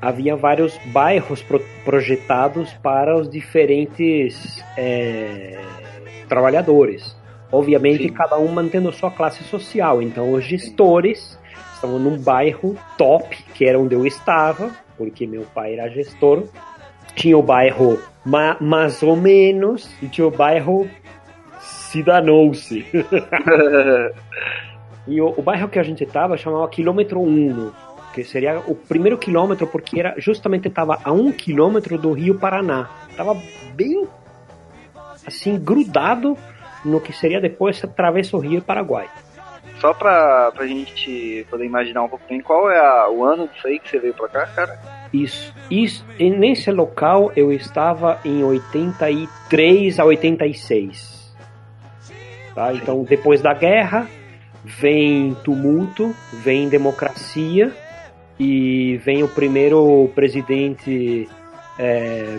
[0.00, 5.60] havia vários bairros pro, projetados para os diferentes é,
[6.28, 7.16] trabalhadores.
[7.52, 8.12] Obviamente, Sim.
[8.12, 10.02] cada um mantendo sua classe social.
[10.02, 11.38] Então, os gestores
[11.74, 16.44] estavam num bairro top, que era onde eu estava, porque meu pai era gestor.
[17.14, 20.88] Tinha o bairro ma mais ou menos, e tinha o bairro
[21.60, 22.86] se danou-se.
[25.06, 27.70] e o, o, bairro que a gente estava chamava Quilômetro 1,
[28.14, 32.88] que seria o primeiro quilômetro, porque era justamente estava a um quilômetro do Rio Paraná.
[33.10, 33.36] Estava
[33.74, 34.08] bem
[35.26, 36.36] assim, grudado
[36.84, 39.08] no que seria depois através do Rio Paraguai.
[39.80, 43.66] Só pra, pra gente poder imaginar um pouco bem, qual é a, o ano disso
[43.66, 45.03] aí que você veio pra cá, cara?
[45.14, 46.04] Isso, isso.
[46.18, 51.32] E nesse local eu estava em 83 a 86.
[52.52, 52.74] Tá?
[52.74, 54.08] Então, depois da guerra,
[54.64, 57.72] vem tumulto, vem democracia
[58.40, 61.28] e vem o primeiro presidente
[61.78, 62.38] é,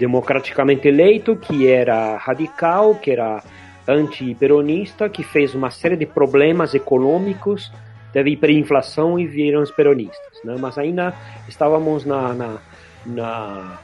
[0.00, 3.44] democraticamente eleito, que era radical, que era
[3.86, 7.70] anti-peronista, que fez uma série de problemas econômicos
[8.12, 10.38] teve hiperinflação e viram os peronistas.
[10.44, 10.56] Né?
[10.58, 11.14] Mas ainda
[11.48, 12.58] estávamos na, na,
[13.06, 13.78] na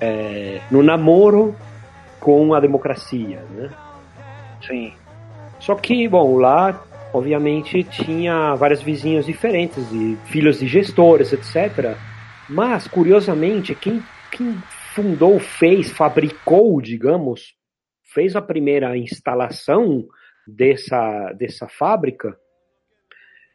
[0.00, 1.54] é, no namoro
[2.20, 3.42] com a democracia.
[3.50, 3.70] Né?
[4.66, 4.92] Sim.
[5.58, 11.96] Só que, bom, lá obviamente tinha vários vizinhos diferentes, de filhos de gestores, etc.
[12.48, 14.54] Mas, curiosamente, quem, quem
[14.94, 17.54] fundou, fez, fabricou, digamos,
[18.12, 20.06] fez a primeira instalação
[20.46, 22.36] dessa, dessa fábrica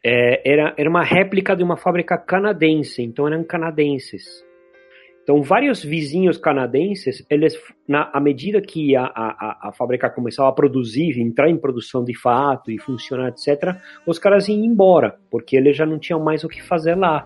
[0.04, 4.44] é, era, era uma réplica de uma fábrica canadense, então eram canadenses.
[5.22, 10.52] Então, vários vizinhos canadenses, eles, na à medida que a, a, a fábrica começava a
[10.52, 15.76] produzir, entrar em produção de fato e funcionar, etc., os caras iam embora, porque eles
[15.76, 17.24] já não tinham mais o que fazer lá.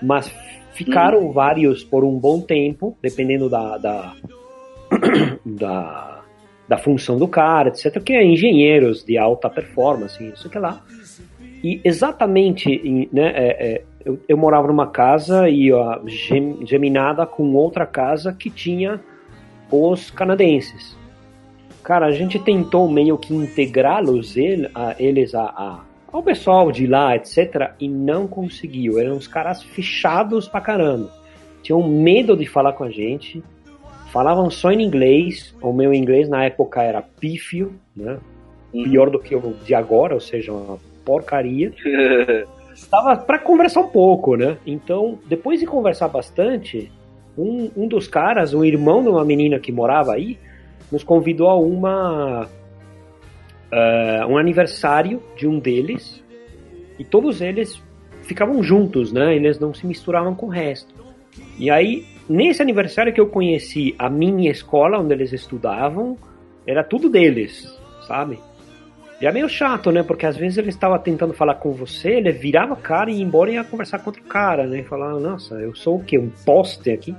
[0.00, 0.28] Mas
[0.74, 1.32] ficaram hum.
[1.32, 4.12] vários por um bom tempo, dependendo da, da,
[5.44, 6.22] da,
[6.68, 10.84] da função do cara, etc., que é engenheiros de alta performance, isso que lá.
[11.64, 17.54] E exatamente, né, é, é, eu, eu, morava numa casa e ó, gem, geminada com
[17.54, 19.00] outra casa que tinha
[19.72, 20.94] os canadenses.
[21.82, 25.80] Cara, a gente tentou meio que integrá-los, ele, a, eles a, a,
[26.12, 28.98] ao pessoal de lá, etc., e não conseguiu.
[28.98, 31.10] Eram uns caras fechados pra caramba.
[31.62, 33.42] Tinham medo de falar com a gente,
[34.12, 35.56] falavam só em inglês.
[35.62, 38.18] O meu inglês na época era pífio, né?
[38.70, 38.82] Uhum.
[38.82, 41.72] Pior do que o de agora, ou seja, uma porcaria.
[42.74, 44.56] Estava para conversar um pouco, né?
[44.66, 46.90] Então, depois de conversar bastante,
[47.38, 50.38] um, um dos caras, o irmão de uma menina que morava aí,
[50.90, 52.48] nos convidou a uma
[53.72, 56.22] uh, um aniversário de um deles
[56.98, 57.82] e todos eles
[58.22, 59.34] ficavam juntos, né?
[59.34, 60.94] Eles não se misturavam com o resto.
[61.58, 66.16] E aí, nesse aniversário que eu conheci a minha escola onde eles estudavam,
[66.66, 67.76] era tudo deles,
[68.06, 68.38] sabe?
[69.20, 70.02] E é meio chato, né?
[70.02, 73.22] Porque às vezes ele estava tentando falar com você, ele virava a cara e ia
[73.22, 74.80] embora e ia conversar com outro cara, né?
[74.80, 76.18] E falar, nossa, eu sou o quê?
[76.18, 77.14] Um poste aqui?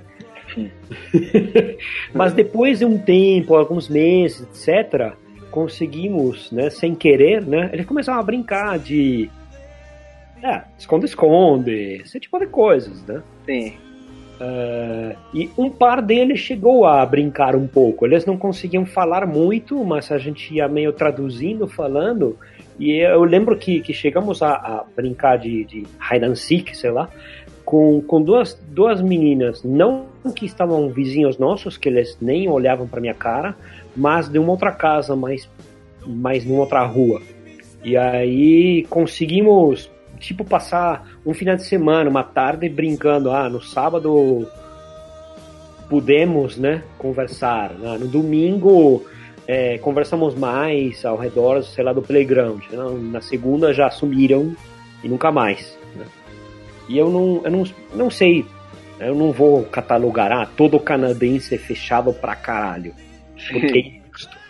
[2.14, 5.14] Mas depois de um tempo, alguns meses, etc.,
[5.52, 7.70] conseguimos, né, sem querer, né?
[7.72, 9.30] Eles começaram a brincar de.
[10.44, 13.24] É, esconde-esconde, esse tipo de coisas, né?
[13.46, 13.78] Sim.
[14.40, 18.06] Uh, e um par deles chegou a brincar um pouco.
[18.06, 22.38] Eles não conseguiam falar muito, mas a gente ia meio traduzindo, falando.
[22.78, 27.10] E eu lembro que, que chegamos a, a brincar de, de hide seek, sei lá,
[27.64, 30.06] com, com duas, duas meninas, não
[30.36, 33.56] que estavam vizinhos nossos, que eles nem olhavam para minha cara,
[33.96, 35.50] mas de uma outra casa, mais,
[36.06, 37.22] mais numa outra rua.
[37.84, 39.90] E aí conseguimos
[40.20, 44.48] tipo passar um final de semana, uma tarde brincando, ah, no sábado
[45.90, 47.98] podemos, né, conversar, né?
[48.00, 49.06] no domingo
[49.48, 52.78] é, conversamos mais ao redor, sei lá, do playground, né?
[53.12, 54.56] na segunda já sumiram
[55.04, 56.06] e nunca mais, né?
[56.90, 57.64] E eu não, eu não,
[57.94, 58.46] não sei
[59.00, 62.94] Eu não vou catalogar, ah, todo canadense é fechado pra caralho.
[63.52, 64.06] Porque é.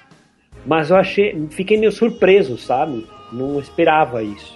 [0.66, 3.06] Mas eu achei, fiquei meio surpreso, sabe?
[3.32, 4.55] Não esperava isso.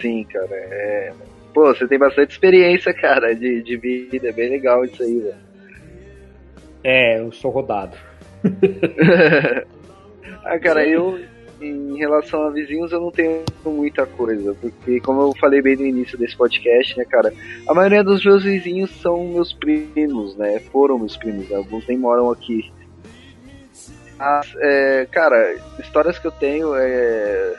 [0.00, 0.54] Sim, cara.
[0.54, 1.12] É...
[1.52, 4.28] Pô, você tem bastante experiência, cara, de, de vida.
[4.28, 5.48] É bem legal isso aí, velho.
[6.84, 7.96] É, eu sou rodado.
[10.44, 11.18] ah, cara, eu
[11.60, 15.86] em relação a vizinhos eu não tenho muita coisa, porque como eu falei bem no
[15.86, 17.32] início desse podcast, né, cara,
[17.66, 21.98] a maioria dos meus vizinhos são meus primos, né, foram meus primos, né, alguns nem
[21.98, 22.72] moram aqui.
[24.16, 27.54] Mas, é, cara, histórias que eu tenho é...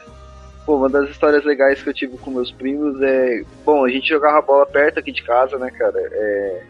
[0.69, 3.41] Pô, uma das histórias legais que eu tive com meus primos é...
[3.65, 6.63] Bom, a gente jogava bola perto aqui de casa, né, cara, é...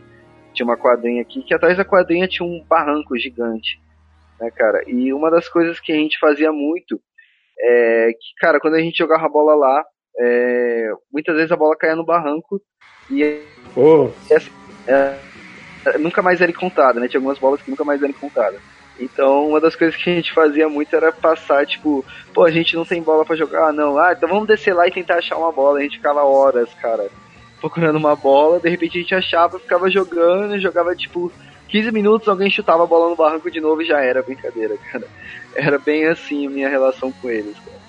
[0.53, 3.77] Tinha uma quadrinha aqui, que atrás da quadrinha tinha um barranco gigante
[4.39, 4.81] né, cara?
[4.87, 6.97] E uma das coisas que a gente fazia muito
[7.59, 9.83] é que, cara, quando a gente jogava a bola lá,
[10.17, 12.61] é, muitas vezes a bola caía no barranco
[13.11, 13.43] e
[13.75, 14.11] oh.
[14.29, 14.49] essa,
[14.87, 17.09] é, nunca mais era encontrada, né?
[17.09, 18.61] Tinha algumas bolas que nunca mais eram encontradas.
[18.99, 22.75] Então, uma das coisas que a gente fazia muito era passar, tipo, pô, a gente
[22.75, 23.97] não tem bola para jogar, não.
[23.97, 25.79] Ah, então vamos descer lá e tentar achar uma bola.
[25.79, 27.09] A gente ficava horas, cara,
[27.61, 28.59] procurando uma bola.
[28.59, 31.31] De repente a gente achava, ficava jogando, jogava, tipo,
[31.69, 35.07] 15 minutos, alguém chutava a bola no barranco de novo e já era brincadeira, cara.
[35.55, 37.79] Era bem assim a minha relação com eles, cara.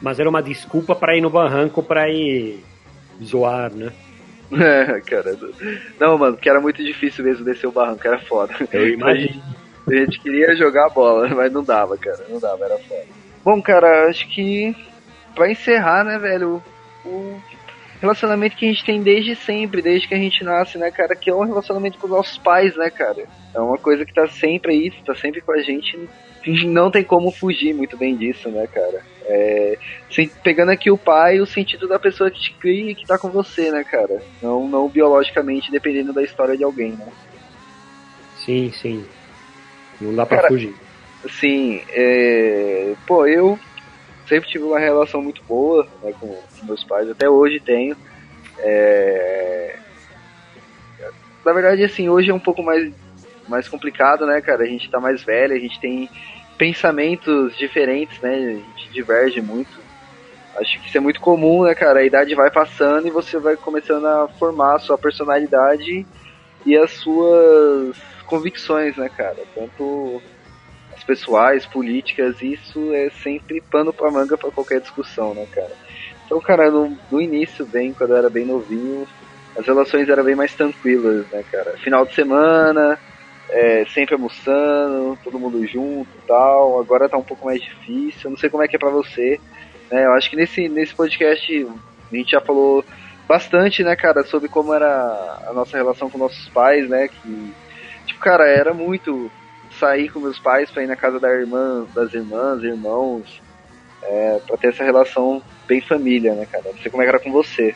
[0.00, 2.64] Mas era uma desculpa para ir no barranco para ir
[3.22, 3.92] zoar, né?
[4.54, 5.34] É, cara.
[5.98, 8.54] Não, mano, que era muito difícil mesmo descer o barranco, era foda.
[8.70, 9.42] Eu imagino.
[9.92, 12.24] A gente queria jogar a bola, mas não dava, cara.
[12.28, 13.04] Não dava, era foda.
[13.44, 14.74] Bom, cara, acho que
[15.34, 16.62] pra encerrar, né, velho,
[17.04, 17.40] o
[18.00, 21.14] relacionamento que a gente tem desde sempre, desde que a gente nasce, né, cara?
[21.14, 23.24] Que é um relacionamento com os nossos pais, né, cara?
[23.54, 26.08] É uma coisa que tá sempre aí, tá sempre com a gente.
[26.66, 29.02] Não tem como fugir muito bem disso, né, cara?
[29.24, 29.78] É,
[30.42, 33.28] pegando aqui o pai, o sentido da pessoa que te cria e que tá com
[33.28, 34.20] você, né, cara?
[34.42, 37.06] Não, não biologicamente, dependendo da história de alguém, né?
[38.44, 39.04] Sim, sim.
[40.02, 40.74] Não dá pra cara, fugir.
[41.28, 42.94] Sim, é...
[43.06, 43.58] pô, eu
[44.28, 47.96] sempre tive uma relação muito boa né, com, com, meus pais, até hoje tenho.
[48.58, 49.76] É...
[51.44, 52.92] Na verdade, assim, hoje é um pouco mais,
[53.48, 54.62] mais complicado, né, cara?
[54.62, 56.08] A gente tá mais velho, a gente tem
[56.56, 58.34] pensamentos diferentes, né?
[58.34, 59.80] A gente diverge muito.
[60.56, 62.00] Acho que isso é muito comum, né, cara?
[62.00, 66.06] A idade vai passando e você vai começando a formar a sua personalidade
[66.64, 69.38] e as suas convicções, né, cara?
[69.54, 70.22] Tanto
[71.04, 75.72] pessoais, políticas, isso é sempre pano pra manga para qualquer discussão, né, cara?
[76.24, 79.06] Então, cara, no, no, início, bem, quando eu era bem novinho,
[79.58, 81.76] as relações eram bem mais tranquilas, né, cara?
[81.78, 82.98] Final de semana,
[83.50, 86.80] é, sempre almoçando, todo mundo junto tal.
[86.80, 88.30] Agora tá um pouco mais difícil.
[88.30, 89.38] Não sei como é que é pra você.
[89.90, 90.06] Né?
[90.06, 91.68] Eu acho que nesse, nesse podcast
[92.10, 92.82] a gente já falou
[93.28, 97.08] bastante, né, cara, sobre como era a nossa relação com nossos pais, né?
[97.08, 97.52] Que,
[98.22, 99.30] cara, era muito
[99.78, 103.42] sair com meus pais para ir na casa da irmã, das irmãs, irmãos,
[104.02, 106.64] é, para ter essa relação bem família, né, cara?
[106.66, 107.74] Não sei como é que era com você.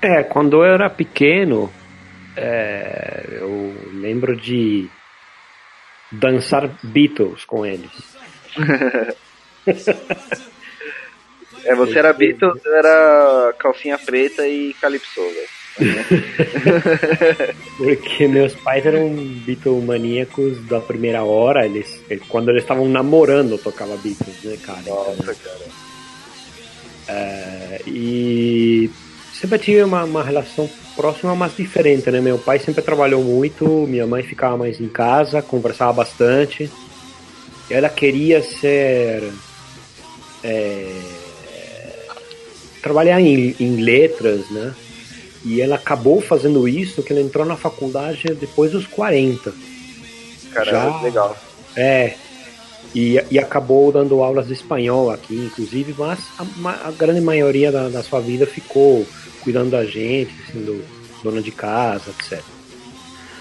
[0.00, 1.70] É, quando eu era pequeno,
[2.36, 4.88] é, eu lembro de
[6.10, 7.90] dançar Beatles com eles.
[11.64, 15.57] é, você era Beatles, eu era calcinha preta e calypso, velho.
[17.76, 19.08] Porque meus pais eram
[19.46, 21.64] Beatle-maníacos da primeira hora.
[21.64, 24.82] Eles, quando eles estavam namorando, eu tocava Beatles, né, cara?
[24.86, 25.58] Nossa, então, cara.
[27.08, 28.90] É, e
[29.32, 32.20] sempre tive uma, uma relação próxima, mas diferente, né?
[32.20, 36.70] Meu pai sempre trabalhou muito, minha mãe ficava mais em casa, conversava bastante.
[37.70, 39.32] Ela queria ser.
[40.42, 40.92] É,
[42.82, 44.74] trabalhar em, em letras, né?
[45.44, 49.52] E ela acabou fazendo isso, que ela entrou na faculdade depois dos 40.
[50.52, 51.36] Caramba, Já, legal.
[51.76, 52.14] É.
[52.94, 57.88] E, e acabou dando aulas de espanhol aqui, inclusive, mas a, a grande maioria da,
[57.88, 59.06] da, sua vida ficou
[59.42, 60.82] cuidando da gente, sendo
[61.22, 62.42] dona de casa, etc.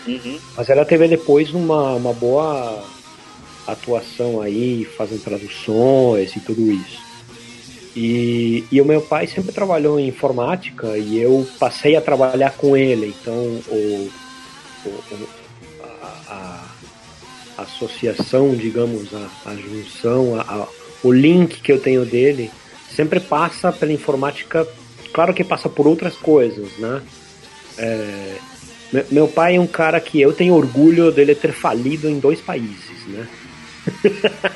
[0.06, 0.40] Uhum.
[0.56, 2.84] Mas ela teve depois uma, uma boa
[3.66, 7.07] atuação aí, fazendo traduções e tudo isso.
[8.00, 12.78] E, e o meu pai sempre trabalhou em informática e eu passei a trabalhar com
[12.78, 13.08] ele.
[13.20, 13.34] Então,
[13.68, 14.12] o,
[14.86, 15.04] o
[15.82, 16.64] a,
[17.58, 20.68] a, associação, digamos, a, a junção, a,
[21.04, 22.52] o link que eu tenho dele
[22.96, 24.68] sempre passa pela informática.
[25.12, 27.02] Claro que passa por outras coisas, né?
[27.80, 28.38] É,
[29.10, 33.08] meu pai é um cara que eu tenho orgulho dele ter falido em dois países,
[33.08, 33.28] né?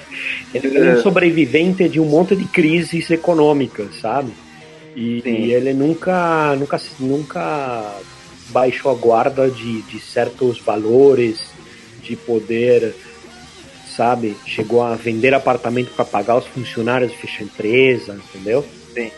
[0.53, 4.31] Ele é um sobrevivente de um monte de crises econômicas, sabe?
[4.95, 7.95] E, e, ele nunca, nunca, nunca
[8.49, 11.45] baixou a guarda de, de certos valores,
[12.03, 12.93] de poder,
[13.95, 14.35] sabe?
[14.45, 18.65] Chegou a vender apartamento para pagar os funcionários, fechar empresa, entendeu?
[18.93, 19.11] Sim.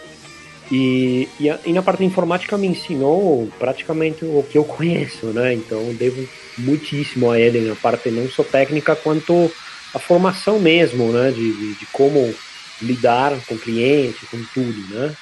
[0.71, 5.53] E, e, e, na parte informática me ensinou praticamente o que eu conheço, né?
[5.53, 6.27] Então devo
[6.57, 9.51] muitíssimo a ele na parte não só técnica quanto
[9.93, 11.31] a formação mesmo, né?
[11.31, 12.33] De, de, de como
[12.81, 15.13] lidar com o cliente, com tudo, né?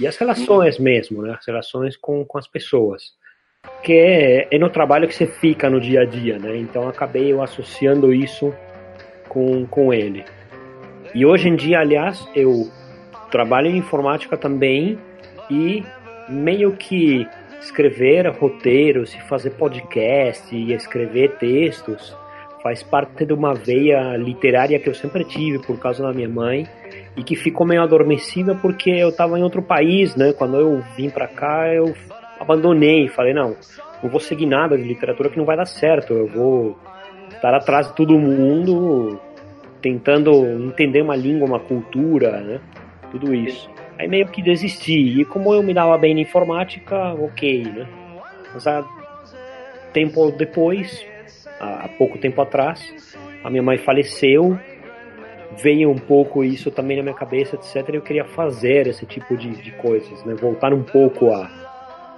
[0.00, 1.36] E as relações mesmo, né?
[1.38, 3.12] As relações com, com as pessoas.
[3.82, 6.56] Que é, é no trabalho que você fica no dia a dia, né?
[6.56, 8.54] Então acabei eu associando isso
[9.28, 10.24] com, com ele.
[11.14, 12.70] E hoje em dia, aliás, eu
[13.30, 14.98] trabalho em informática também
[15.50, 15.82] e
[16.28, 17.26] meio que
[17.60, 22.16] escrever roteiros e fazer podcast e escrever textos
[22.62, 26.66] faz parte de uma veia literária que eu sempre tive por causa da minha mãe
[27.16, 30.32] e que ficou meio adormecida porque eu estava em outro país, né?
[30.32, 31.94] Quando eu vim para cá, eu
[32.38, 33.56] abandonei, falei não,
[34.02, 36.78] não vou seguir nada de literatura que não vai dar certo, eu vou
[37.30, 39.20] estar atrás de todo mundo
[39.80, 40.32] tentando
[40.64, 42.60] entender uma língua, uma cultura, né?
[43.10, 43.70] Tudo isso.
[43.98, 45.20] Aí meio que desisti.
[45.20, 47.86] E como eu me dava bem na informática, ok, né?
[48.52, 48.84] Mas há
[49.92, 51.04] tempo depois,
[51.60, 54.58] há pouco tempo atrás, a minha mãe faleceu,
[55.62, 57.88] veio um pouco isso também na minha cabeça, etc.
[57.94, 60.34] Eu queria fazer esse tipo de, de coisas, né?
[60.34, 61.50] Voltar um pouco a,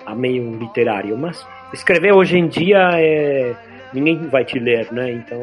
[0.07, 1.17] a meio literário.
[1.17, 3.55] Mas escrever hoje em dia é
[3.93, 5.11] ninguém vai te ler, né?
[5.11, 5.41] Então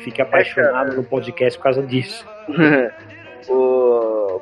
[0.00, 2.26] fique apaixonado no podcast por causa disso.
[3.48, 3.77] o,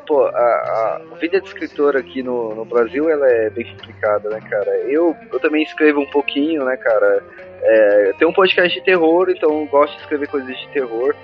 [0.07, 4.41] pô, a, a, vida de escritor aqui no, no Brasil ela é bem complicada, né,
[4.49, 4.71] cara?
[4.89, 7.23] Eu, eu também escrevo um pouquinho, né, cara?
[7.63, 11.15] É, tem um podcast de terror, então gosto de escrever coisas de terror.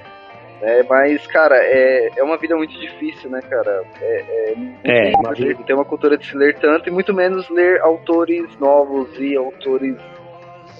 [0.61, 3.83] É, mas, cara, é, é uma vida muito difícil, né, cara?
[4.01, 4.55] É,
[4.85, 9.09] é, é tem uma cultura de se ler tanto e muito menos ler autores novos
[9.19, 9.97] e autores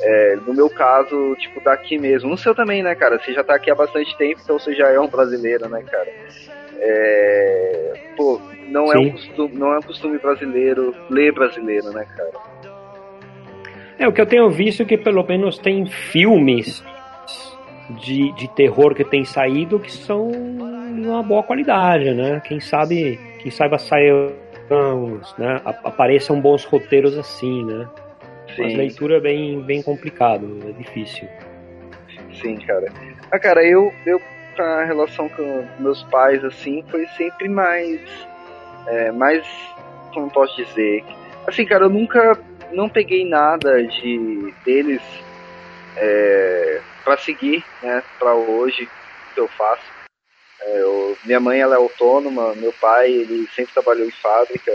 [0.01, 2.31] é, no meu caso, tipo, daqui mesmo.
[2.31, 3.19] No seu também, né, cara?
[3.19, 6.09] Você já tá aqui há bastante tempo, então você já é um brasileiro, né, cara?
[6.79, 12.33] É, pô, não é, um costume, não é um costume brasileiro ler brasileiro, né, cara?
[13.99, 16.83] É, o que eu tenho visto é que pelo menos tem filmes
[18.01, 22.41] de, de terror que tem saído que são de uma boa qualidade, né?
[22.45, 24.33] Quem sabe, quem saiba sair
[25.39, 25.61] né?
[25.65, 27.89] Apareçam bons roteiros assim, né?
[28.55, 28.63] Sim.
[28.63, 31.29] Mas leitura é bem, bem complicado, é difícil.
[32.41, 32.87] Sim, cara.
[33.31, 34.21] Ah, cara, eu, eu
[34.61, 38.01] a relação com meus pais, assim, foi sempre mais.
[38.87, 39.47] É, mais.
[40.13, 41.05] Como posso dizer?
[41.47, 42.39] Assim, cara, eu nunca.
[42.73, 45.03] Não peguei nada de deles
[45.97, 48.89] é, para seguir, né, para hoje
[49.35, 49.83] que eu faço.
[50.61, 54.73] É, eu, minha mãe ela é autônoma, meu pai ele sempre trabalhou em fábrica.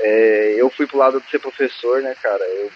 [0.00, 2.44] É, eu fui pro lado de ser professor, né, cara.
[2.44, 2.70] Eu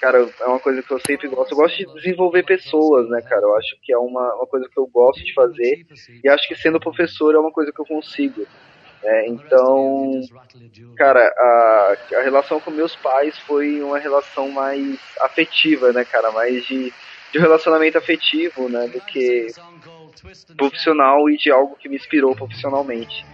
[0.00, 1.52] cara, é uma coisa que eu sempre gosto.
[1.52, 3.42] Eu gosto de desenvolver pessoas, né, cara?
[3.42, 5.86] Eu acho que é uma, uma coisa que eu gosto de fazer.
[6.24, 8.46] E acho que sendo professor é uma coisa que eu consigo.
[9.02, 10.20] É, então,
[10.96, 16.30] cara, a, a relação com meus pais foi uma relação mais afetiva, né, cara?
[16.32, 16.92] Mais de,
[17.32, 18.88] de relacionamento afetivo, né?
[18.88, 19.48] Do que
[20.56, 23.24] profissional e de algo que me inspirou profissionalmente.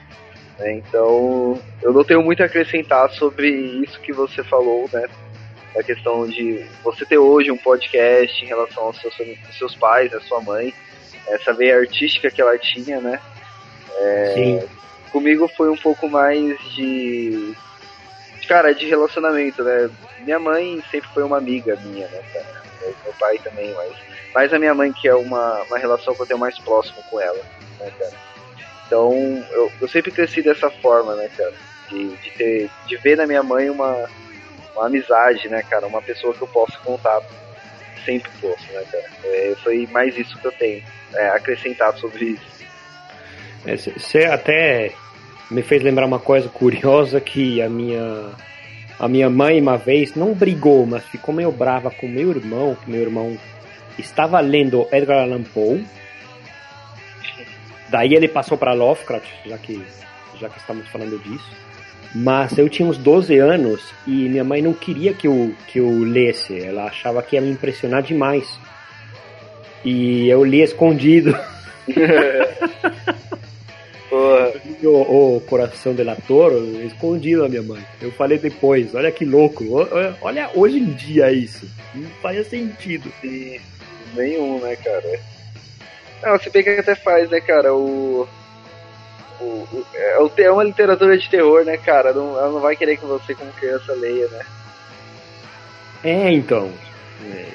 [0.59, 5.07] É, então, eu não tenho muito a acrescentar sobre isso que você falou, né?
[5.79, 10.13] A questão de você ter hoje um podcast em relação aos seus, aos seus pais,
[10.15, 10.73] à sua mãe,
[11.29, 13.21] essa veia artística que ela tinha, né?
[13.99, 14.69] É, Sim.
[15.11, 17.55] Comigo foi um pouco mais de.
[18.49, 19.91] Cara, de relacionamento, né?
[20.21, 22.63] Minha mãe sempre foi uma amiga minha, né, cara?
[23.05, 23.93] Meu pai também, mas.
[24.35, 27.21] Mais a minha mãe, que é uma, uma relação que eu tenho mais próximo com
[27.21, 27.43] ela,
[27.81, 28.13] né, cara?
[28.87, 29.13] Então,
[29.51, 31.55] eu, eu sempre cresci dessa forma, né, cara?
[31.89, 34.09] De, de, ter, de ver na minha mãe uma,
[34.77, 35.87] uma amizade, né, cara?
[35.87, 37.21] Uma pessoa que eu posso contar.
[38.05, 39.05] Sempre posso, né, cara?
[39.25, 40.83] É, foi mais isso que eu tenho
[41.15, 42.57] é, acrescentar sobre isso.
[43.97, 44.93] Você é, até
[45.51, 48.33] me fez lembrar uma coisa curiosa que a minha
[48.99, 52.91] a minha mãe uma vez não brigou, mas ficou meio brava com meu irmão, que
[52.91, 53.37] meu irmão
[53.99, 55.85] estava lendo Edgar Allan Poe.
[57.89, 59.85] Daí ele passou para Lovecraft, já que
[60.39, 61.66] já que estamos falando disso.
[62.15, 66.01] Mas eu tinha uns 12 anos e minha mãe não queria que eu, que eu
[66.01, 66.59] lesse.
[66.63, 68.59] Ela achava que ia me impressionar demais.
[69.85, 71.37] E eu li escondido.
[74.11, 76.53] o, o, coração do ator
[76.85, 77.85] escondido a minha mãe.
[78.01, 79.65] Eu falei depois, olha que louco.
[80.21, 81.69] Olha hoje em dia isso.
[81.95, 83.13] Não faz sentido.
[83.21, 83.61] Sim,
[84.15, 85.21] nenhum, né, cara?
[86.23, 87.75] Não, se bem que até faz, né, cara?
[87.75, 88.27] O
[89.95, 92.13] é, é uma literatura de terror, né, cara?
[92.13, 94.45] Não, ela não vai querer que você, como criança, leia, né?
[96.05, 96.71] É, então.
[97.31, 97.47] É,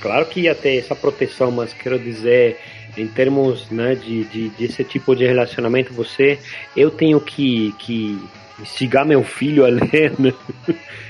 [0.00, 2.58] claro que ia ter essa proteção, mas quero dizer,
[2.96, 6.38] em termos né, de, de, desse tipo de relacionamento, você,
[6.76, 8.18] eu tenho que, que
[8.60, 10.32] instigar meu filho a ler, né?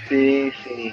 [0.08, 0.92] Sim, sim.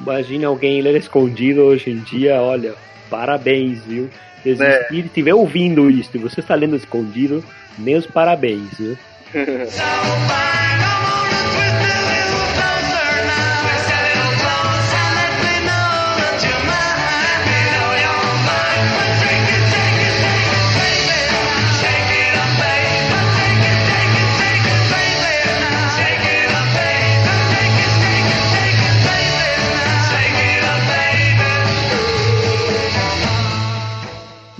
[0.00, 2.74] Imagina alguém ler escondido hoje em dia, olha,
[3.08, 4.10] parabéns, viu?
[4.42, 5.06] Se existir, é.
[5.06, 7.44] estiver ouvindo isso e você está lendo escondido,
[7.78, 8.98] meus parabéns, viu?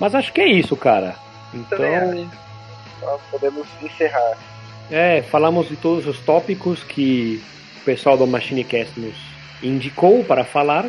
[0.02, 1.14] Mas acho que é isso, cara.
[1.54, 1.78] Então.
[3.30, 4.36] Podemos encerrar.
[4.90, 7.42] É, falamos de todos os tópicos que
[7.80, 9.16] o pessoal do MachineCast nos
[9.62, 10.86] indicou para falar.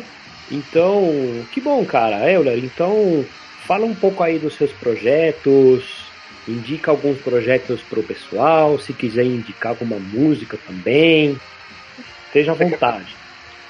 [0.50, 1.10] Então,
[1.52, 2.30] que bom, cara.
[2.30, 3.24] Euler, então
[3.66, 6.04] fala um pouco aí dos seus projetos,
[6.46, 11.40] indica alguns projetos para o pessoal, se quiser indicar alguma música também,
[12.26, 13.16] esteja à vontade.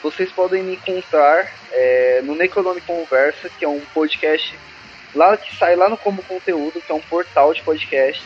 [0.03, 4.55] Vocês podem me encontrar é, no Necronome Conversa, que é um podcast
[5.15, 8.23] lá que sai lá no Como Conteúdo, que é um portal de podcast.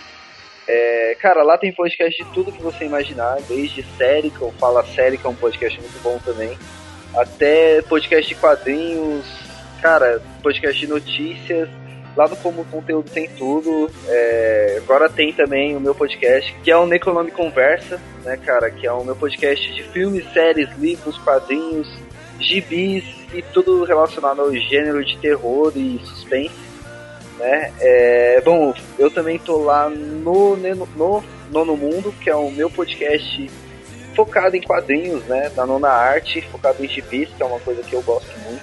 [0.69, 4.85] É, cara, lá tem podcast de tudo que você imaginar, desde série, que eu falo
[4.95, 6.59] série, que é um podcast muito bom também,
[7.17, 9.25] até podcast de quadrinhos,
[9.81, 11.69] cara, podcast de notícias.
[12.15, 13.89] Lá no Como Conteúdo tem tudo.
[14.09, 18.71] É, agora tem também o meu podcast, que é o Necronome Conversa, né, cara?
[18.71, 21.89] Que é o meu podcast de filmes, séries, livros, quadrinhos,
[22.41, 26.68] gibis e tudo relacionado ao gênero de terror e suspense
[27.39, 27.73] né?
[27.81, 33.51] É, bom, eu também tô lá no, no Nono Mundo, que é o meu podcast
[34.15, 35.51] focado em quadrinhos, né?
[35.55, 38.63] Da nona arte, focado em gibis, que é uma coisa que eu gosto muito.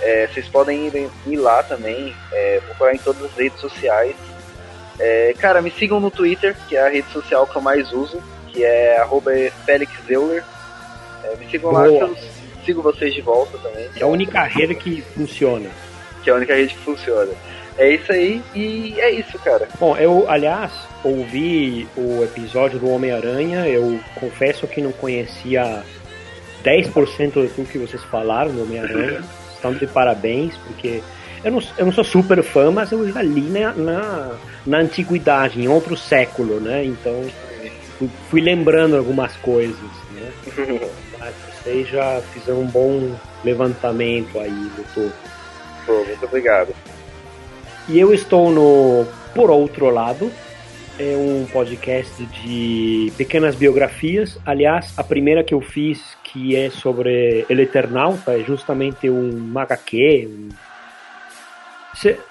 [0.00, 4.16] É, vocês podem ir, ir lá também, é, procurar em todas as redes sociais.
[4.98, 8.22] É, cara, me sigam no Twitter, que é a rede social que eu mais uso,
[8.48, 9.04] que é
[9.66, 10.42] FélixZeuler.
[11.24, 11.82] É, me sigam Boa.
[11.82, 12.16] lá que eu
[12.64, 13.88] sigo vocês de volta também.
[13.96, 15.70] É a única rede que funciona.
[16.22, 17.32] Que é a única rede que funciona.
[17.78, 19.68] É isso aí e é isso, cara.
[19.78, 20.72] Bom, eu, aliás,
[21.04, 25.84] ouvi o episódio do Homem-Aranha, eu confesso que não conhecia
[26.64, 29.22] 10% do tudo que vocês falaram do Homem-Aranha.
[29.54, 31.02] Estão de parabéns, porque
[31.44, 35.60] eu não, eu não sou super fã, mas eu já li na, na, na antiguidade,
[35.60, 36.84] em outro século, né?
[36.84, 37.24] Então
[37.98, 39.78] fui, fui lembrando algumas coisas,
[40.12, 40.32] né?
[41.18, 43.14] mas vocês já fizeram um bom
[43.44, 45.12] levantamento aí, doutor.
[45.86, 46.74] Pô, muito obrigado.
[47.88, 50.30] E eu estou no Por Outro Lado,
[50.98, 54.38] é um podcast de pequenas biografias.
[54.44, 60.28] Aliás, a primeira que eu fiz, que é sobre El Eternauta, é justamente um HQ.
[60.28, 60.48] Um...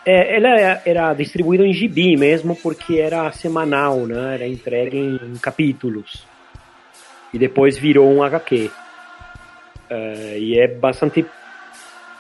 [0.05, 4.36] É, ela era distribuída em gibi mesmo, porque era semanal, né?
[4.36, 6.24] era entregue em capítulos.
[7.34, 8.66] E depois virou um HQ.
[8.66, 8.72] Uh,
[9.89, 11.26] é, e é bastante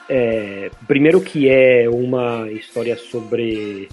[0.09, 3.89] é, primeiro que é uma história sobre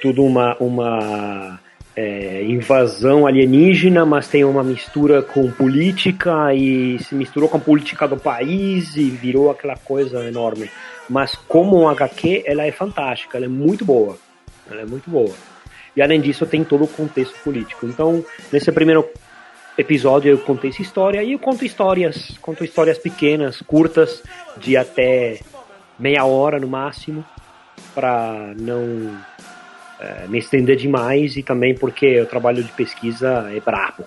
[0.00, 1.60] tudo uma, uma
[1.96, 8.06] é, invasão alienígena, mas tem uma mistura com política e se misturou com a política
[8.06, 10.70] do país e virou aquela coisa enorme.
[11.08, 14.16] Mas como um HQ, ela é fantástica, ela é muito boa.
[14.70, 15.34] Ela é muito boa.
[15.96, 17.86] E além disso, tem todo o contexto político.
[17.86, 19.04] Então, nesse primeiro
[19.78, 24.22] episódio eu contei essa história e eu conto histórias, conto histórias pequenas, curtas,
[24.56, 25.38] de até
[25.98, 27.24] meia hora no máximo,
[27.94, 29.16] para não
[30.00, 34.04] é, me estender demais e também porque o trabalho de pesquisa é brabo.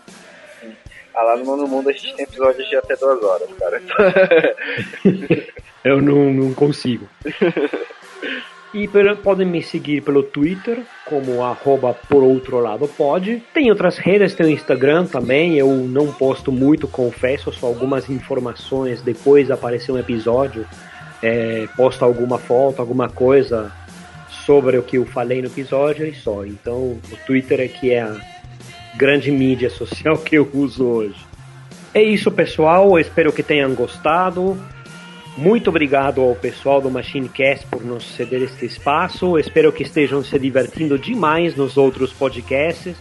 [1.13, 3.81] Ah, lá no Mundo Mundo a gente tem episódios de até duas horas, cara.
[5.83, 7.07] eu não, não consigo.
[8.73, 8.89] E
[9.21, 13.43] podem me seguir pelo Twitter, como arroba por outro lado pode.
[13.53, 15.57] Tem outras redes, tem o Instagram também.
[15.57, 19.01] Eu não posto muito, confesso, só algumas informações.
[19.01, 20.65] Depois aparecer um episódio,
[21.21, 23.73] é, posto alguma foto, alguma coisa
[24.45, 26.45] sobre o que eu falei no episódio e só.
[26.45, 28.15] Então o Twitter é que é a
[28.95, 31.25] grande mídia social que eu uso hoje.
[31.93, 32.91] É isso, pessoal.
[32.91, 34.57] Eu espero que tenham gostado.
[35.37, 39.37] Muito obrigado ao pessoal do MachineCast por nos ceder este espaço.
[39.39, 42.97] Espero que estejam se divertindo demais nos outros podcasts.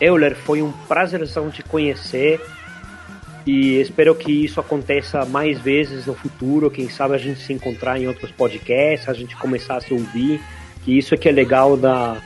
[0.00, 2.40] Euler, foi um prazerzão te conhecer
[3.46, 6.70] e espero que isso aconteça mais vezes no futuro.
[6.70, 10.40] Quem sabe a gente se encontrar em outros podcasts, a gente começar a se ouvir.
[10.84, 12.18] Que isso é que é legal da,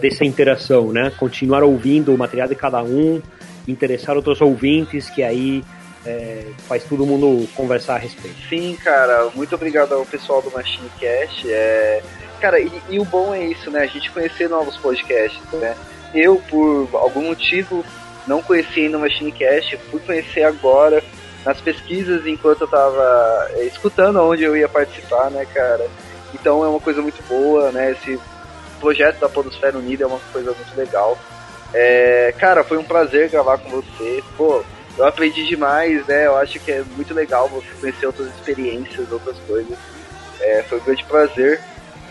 [0.00, 1.12] dessa interação, né?
[1.18, 3.20] Continuar ouvindo o material de cada um,
[3.68, 5.62] interessar outros ouvintes, que aí
[6.06, 8.36] é, faz todo mundo conversar a respeito.
[8.48, 11.50] Sim, cara, muito obrigado ao pessoal do Machine Cast.
[11.50, 12.02] É...
[12.40, 13.80] Cara, e, e, o bom é isso, né?
[13.80, 15.74] A gente conhecer novos podcasts, né?
[16.14, 17.84] Eu, por algum motivo,
[18.26, 21.02] não conhecia ainda o Machine Cast, fui conhecer agora
[21.44, 25.86] nas pesquisas enquanto eu tava é, escutando onde eu ia participar, né, cara?
[26.34, 27.92] Então é uma coisa muito boa, né?
[27.92, 28.18] Esse
[28.78, 31.18] projeto da Podosfera Unida é uma coisa muito legal.
[31.72, 34.22] É, cara, foi um prazer gravar com você.
[34.36, 34.62] Pô,
[34.98, 36.26] eu aprendi demais, né?
[36.26, 39.78] Eu acho que é muito legal você conhecer outras experiências, outras coisas.
[40.40, 41.60] É, foi um grande prazer.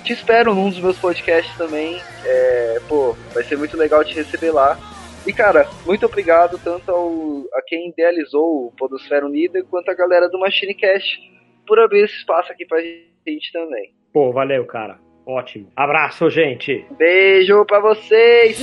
[0.04, 2.00] Te espero num dos meus podcasts também.
[2.24, 4.78] É, pô, vai ser muito legal te receber lá.
[5.26, 10.30] E cara, muito obrigado tanto ao, a quem idealizou o Podosfera Unida quanto a galera
[10.30, 11.20] do Machine Cast
[11.66, 13.92] por abrir esse espaço aqui pra gente também.
[14.14, 15.00] Pô, valeu, cara.
[15.26, 15.72] Ótimo.
[15.76, 16.86] Abraço, gente.
[16.92, 18.60] Beijo pra vocês.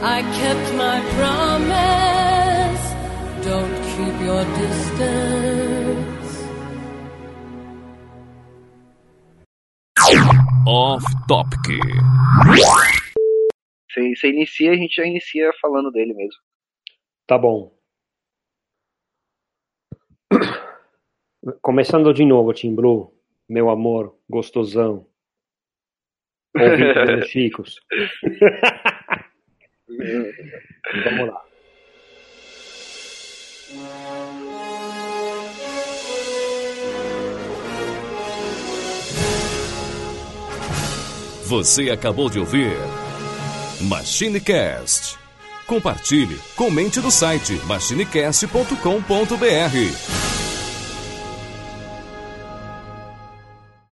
[0.00, 2.84] I kept my promise.
[3.44, 6.28] Don't keep your distance.
[10.66, 11.80] Off topic.
[13.90, 16.40] Você, você inicia, a gente já inicia falando dele mesmo.
[17.26, 17.76] Tá bom.
[21.62, 23.12] Começando de novo, Tim Blue,
[23.48, 25.06] meu amor, gostosão.
[26.54, 27.80] Ouvindo Chicos.
[31.04, 31.48] Vamos lá.
[41.48, 42.76] Você acabou de ouvir
[43.80, 45.16] MachineCast.
[45.66, 50.37] Compartilhe, comente no site machinecast.com.br.